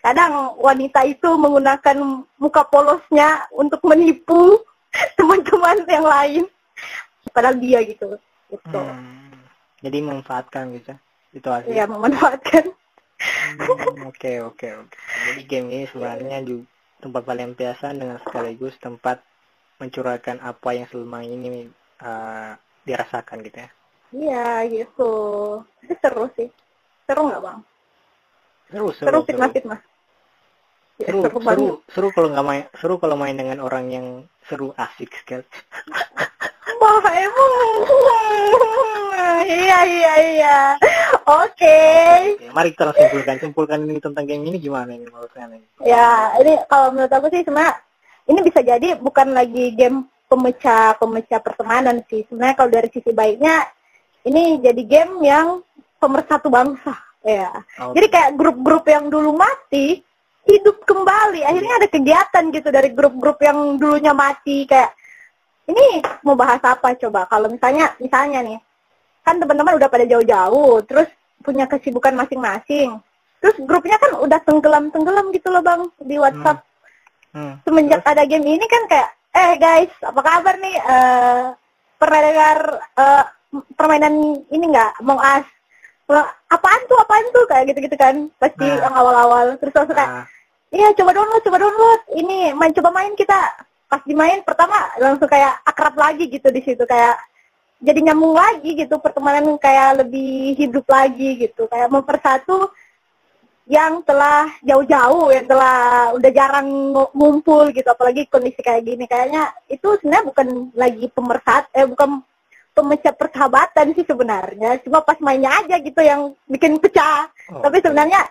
Kadang 0.01 0.55
wanita 0.62 1.03
itu 1.03 1.35
menggunakan 1.35 2.25
muka 2.38 2.62
polosnya 2.70 3.42
untuk 3.51 3.83
menipu 3.83 4.62
teman-teman 5.18 5.76
yang 5.88 6.06
lain. 6.06 6.44
Padahal 7.32 7.56
dia 7.59 7.82
gitu. 7.85 8.16
Gitu. 8.48 8.80
Hmm, 8.80 9.42
jadi 9.82 9.98
memanfaatkan 10.00 10.72
gitu 10.78 10.94
situasi. 11.35 11.74
Ya 11.74 11.85
memanfaatkan. 11.85 12.72
Hmm, 13.16 14.06
Oke 14.12 14.44
oke 14.44 14.68
oke. 14.85 14.96
Jadi 15.32 15.42
game 15.48 15.68
ini 15.72 15.85
sebenarnya 15.88 16.44
juga 16.44 16.68
tempat 17.00 17.22
pelampiasan 17.24 17.96
dengan 17.96 18.20
sekaligus 18.20 18.76
tempat 18.76 19.24
mencurahkan 19.80 20.40
apa 20.44 20.68
yang 20.72 20.87
selama 20.92 21.24
ini 21.24 21.68
uh, 22.04 22.56
dirasakan 22.85 23.40
gitu 23.44 23.59
ya. 23.64 23.70
Iya 24.12 24.48
gitu. 24.68 25.12
Tapi 25.64 25.94
seru 26.00 26.28
sih. 26.37 26.48
Seru 27.09 27.28
nggak 27.28 27.40
bang? 27.40 27.59
Seru 28.68 28.88
Seru 28.92 29.24
seru 29.24 29.80
seru. 31.00 31.20
Ya, 31.22 31.28
Seru 31.28 31.38
seru 31.44 31.66
seru 31.92 32.09
kalau 32.12 32.28
nggak 32.32 32.46
main 32.46 32.64
seru 32.80 32.94
kalau 32.96 33.16
main 33.18 33.37
dengan 33.37 33.59
orang 33.61 33.85
yang 33.92 34.06
seru 34.48 34.72
asik 34.76 35.12
sekali. 35.22 35.44
Wah 36.80 37.06
emang. 37.12 37.78
Iya 39.46 39.78
iya 39.87 40.14
iya. 40.35 40.56
Oke. 41.26 41.78
Mari 42.50 42.72
kita 42.72 42.88
langsung 42.88 43.02
simpulkan 43.11 43.37
simpulkan 43.38 43.78
ini 43.85 44.00
tentang 44.00 44.24
game 44.24 44.44
ini 44.48 44.56
gimana 44.59 44.90
ini 44.96 45.06
kalian 45.06 45.61
ini? 45.61 45.66
Ya, 45.85 46.32
ini 46.40 46.59
kalau 46.70 46.94
menurut 46.94 47.12
aku 47.12 47.28
sih 47.30 47.42
sebenarnya 47.44 47.78
ini 48.26 48.40
bisa 48.42 48.61
jadi 48.62 48.98
bukan 48.98 49.35
lagi 49.37 49.74
game 49.76 50.09
pemecah 50.26 50.98
pemecah 50.98 51.40
pertemanan 51.42 52.02
sih. 52.11 52.26
Sebenarnya 52.26 52.56
kalau 52.59 52.70
dari 52.70 52.88
sisi 52.90 53.11
baiknya 53.14 53.66
ini 54.26 54.59
jadi 54.59 54.82
game 54.82 55.22
yang 55.22 55.62
pemersatu 56.02 56.50
bangsa. 56.50 56.94
Ya. 57.26 57.50
Oh, 57.82 57.90
Jadi 57.90 58.06
kayak 58.06 58.38
grup-grup 58.38 58.87
yang 58.87 59.11
dulu 59.11 59.35
mati 59.35 59.98
hidup 60.46 60.87
kembali. 60.87 61.42
Akhirnya 61.42 61.74
ada 61.82 61.88
kegiatan 61.90 62.44
gitu 62.54 62.68
dari 62.70 62.94
grup-grup 62.94 63.38
yang 63.42 63.76
dulunya 63.76 64.14
mati 64.14 64.64
kayak 64.64 64.94
ini 65.66 65.98
mau 66.22 66.38
bahas 66.38 66.62
apa 66.62 66.94
coba? 66.94 67.26
Kalau 67.26 67.50
misalnya 67.50 67.90
misalnya 67.98 68.40
nih 68.46 68.59
kan 69.26 69.42
teman-teman 69.42 69.74
udah 69.74 69.90
pada 69.90 70.06
jauh-jauh, 70.06 70.87
terus 70.87 71.11
punya 71.42 71.66
kesibukan 71.66 72.14
masing-masing. 72.14 72.94
Terus 73.42 73.59
grupnya 73.66 73.98
kan 73.98 74.14
udah 74.22 74.38
tenggelam-tenggelam 74.46 75.35
gitu 75.35 75.50
loh 75.50 75.62
bang 75.66 75.82
di 75.98 76.16
WhatsApp. 76.16 76.62
hmm. 77.35 77.54
Semenjak 77.66 78.06
ada 78.06 78.22
game 78.22 78.46
ini 78.46 78.66
kan 78.70 78.82
kayak, 78.87 79.11
eh 79.35 79.52
guys, 79.59 79.92
apa 80.06 80.20
kabar 80.22 80.54
nih? 80.62 80.76
Eh 80.78 81.42
pernah 81.98 82.20
dengar 82.22 82.59
eh, 82.94 83.24
permainan 83.74 84.14
ini 84.46 84.64
nggak? 84.70 85.02
Among 85.02 85.18
Us? 85.18 85.46
Wah, 86.06 86.22
apaan 86.46 86.82
tuh, 86.87 86.98
apaan 87.02 87.26
tuh? 87.35 87.44
Kayak 87.50 87.74
gitu-gitu 87.74 87.96
kan. 87.98 88.30
Pasti 88.38 88.62
Nah. 88.62 88.78
yang 88.78 88.94
awal-awal. 88.94 89.59
Terus 89.59 89.74
langsung 89.74 89.98
kayak, 89.98 90.22
Ah, 90.22 90.24
iya 90.72 90.88
coba 90.96 91.11
download, 91.14 91.42
coba 91.44 91.59
download. 91.62 92.00
Ini 92.14 92.55
main 92.55 92.72
coba 92.74 92.90
main 92.94 93.12
kita. 93.14 93.40
Pas 93.87 94.02
dimain 94.02 94.42
pertama 94.42 94.74
langsung 94.98 95.31
kayak 95.31 95.62
akrab 95.62 95.94
lagi 95.94 96.26
gitu 96.26 96.50
di 96.50 96.59
situ 96.59 96.83
kayak 96.83 97.22
jadi 97.79 98.02
nyambung 98.02 98.35
lagi 98.35 98.74
gitu 98.74 98.98
pertemanan 98.98 99.55
kayak 99.62 100.02
lebih 100.02 100.59
hidup 100.59 100.87
lagi 100.90 101.46
gitu. 101.46 101.70
Kayak 101.70 101.92
mempersatu 101.92 102.70
yang 103.66 103.98
telah 104.07 104.46
jauh-jauh 104.62 105.35
yang 105.35 105.47
telah 105.51 106.14
udah 106.14 106.30
jarang 106.30 106.95
ngu- 106.95 107.12
ngumpul 107.14 107.66
gitu 107.74 107.86
apalagi 107.91 108.26
kondisi 108.26 108.59
kayak 108.62 108.86
gini. 108.86 109.07
Kayaknya 109.07 109.55
itu 109.70 109.86
sebenarnya 110.03 110.24
bukan 110.30 110.49
lagi 110.74 111.07
pemersat 111.11 111.62
eh 111.74 111.86
bukan 111.86 112.22
pemecah 112.76 113.14
persahabatan 113.14 113.95
sih 113.95 114.05
sebenarnya. 114.05 114.82
Cuma 114.82 115.01
pas 115.01 115.16
mainnya 115.22 115.51
aja 115.62 115.78
gitu 115.78 116.01
yang 116.03 116.34
bikin 116.51 116.76
pecah. 116.82 117.30
Oh, 117.55 117.62
tapi 117.62 117.80
sebenarnya 117.80 118.26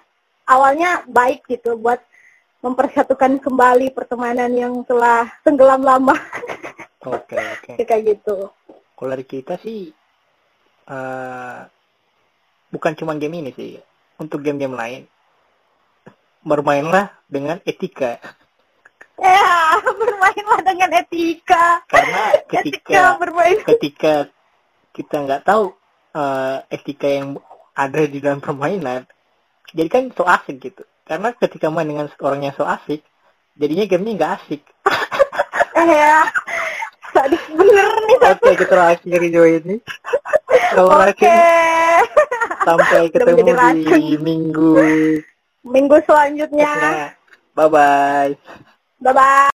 awalnya 0.46 1.02
baik 1.10 1.48
gitu 1.50 1.80
buat 1.80 1.98
mempersatukan 2.66 3.38
kembali 3.38 3.94
pertemanan 3.94 4.50
yang 4.58 4.82
telah 4.90 5.30
tenggelam 5.46 5.86
lama 5.86 6.18
Oke 7.06 7.38
oke. 7.38 7.78
kayak 7.90 8.18
gitu. 8.18 8.50
Kalau 8.98 9.10
dari 9.14 9.26
kita 9.30 9.62
sih 9.62 9.94
eh 10.90 11.60
bukan 12.74 12.94
cuma 12.98 13.14
game 13.14 13.46
ini 13.46 13.52
sih. 13.54 13.78
Untuk 14.18 14.42
game-game 14.42 14.74
lain 14.74 15.02
bermainlah 16.42 17.14
dengan 17.30 17.62
etika. 17.68 18.18
Ya, 19.22 19.78
bermainlah 20.02 20.60
dengan 20.66 20.90
etika. 20.98 21.86
Karena 21.86 22.22
Etika 22.34 22.50
ketika 22.66 23.02
bermain. 23.22 23.58
ketika 23.62 24.14
kita 24.96 25.16
nggak 25.28 25.44
tahu 25.46 25.76
eh, 26.18 26.58
etika 26.74 27.08
yang 27.12 27.38
ada 27.76 28.02
di 28.08 28.24
dalam 28.24 28.40
permainan, 28.40 29.04
jadi 29.76 29.90
kan 29.92 30.04
so 30.16 30.24
asik 30.24 30.64
gitu 30.64 30.88
karena 31.06 31.30
ketika 31.38 31.70
main 31.70 31.86
dengan 31.86 32.10
orang 32.20 32.42
yang 32.50 32.54
so 32.58 32.66
asik 32.66 33.06
jadinya 33.56 33.86
gamenya 33.86 34.14
nggak 34.18 34.34
asik. 34.42 34.62
Eh, 35.76 35.88
ya. 35.92 36.24
Sadis 37.14 37.44
bener 37.52 37.88
nih 38.10 38.18
oke 38.20 38.40
okay, 38.42 38.54
kita 38.58 38.76
akhir 38.76 39.18
video 39.22 39.44
ini. 39.46 39.76
Oke. 40.76 41.24
okay. 41.24 42.00
sampai 42.66 43.12
ketemu 43.14 43.54
di 43.86 44.18
minggu. 44.18 44.72
Minggu 45.62 45.96
selanjutnya. 46.04 46.74
Ya. 46.74 47.12
Bye 47.56 47.70
bye 47.72 48.34
bye 49.00 49.14
bye 49.14 49.50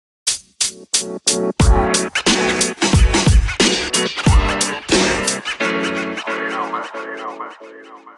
you 6.27 6.49
know, 6.49 6.65
man. 6.69 6.83
You 6.93 7.17
know, 7.17 7.37
man. 7.37 7.51
You 7.61 7.83
know, 7.85 7.99
man. 8.05 8.16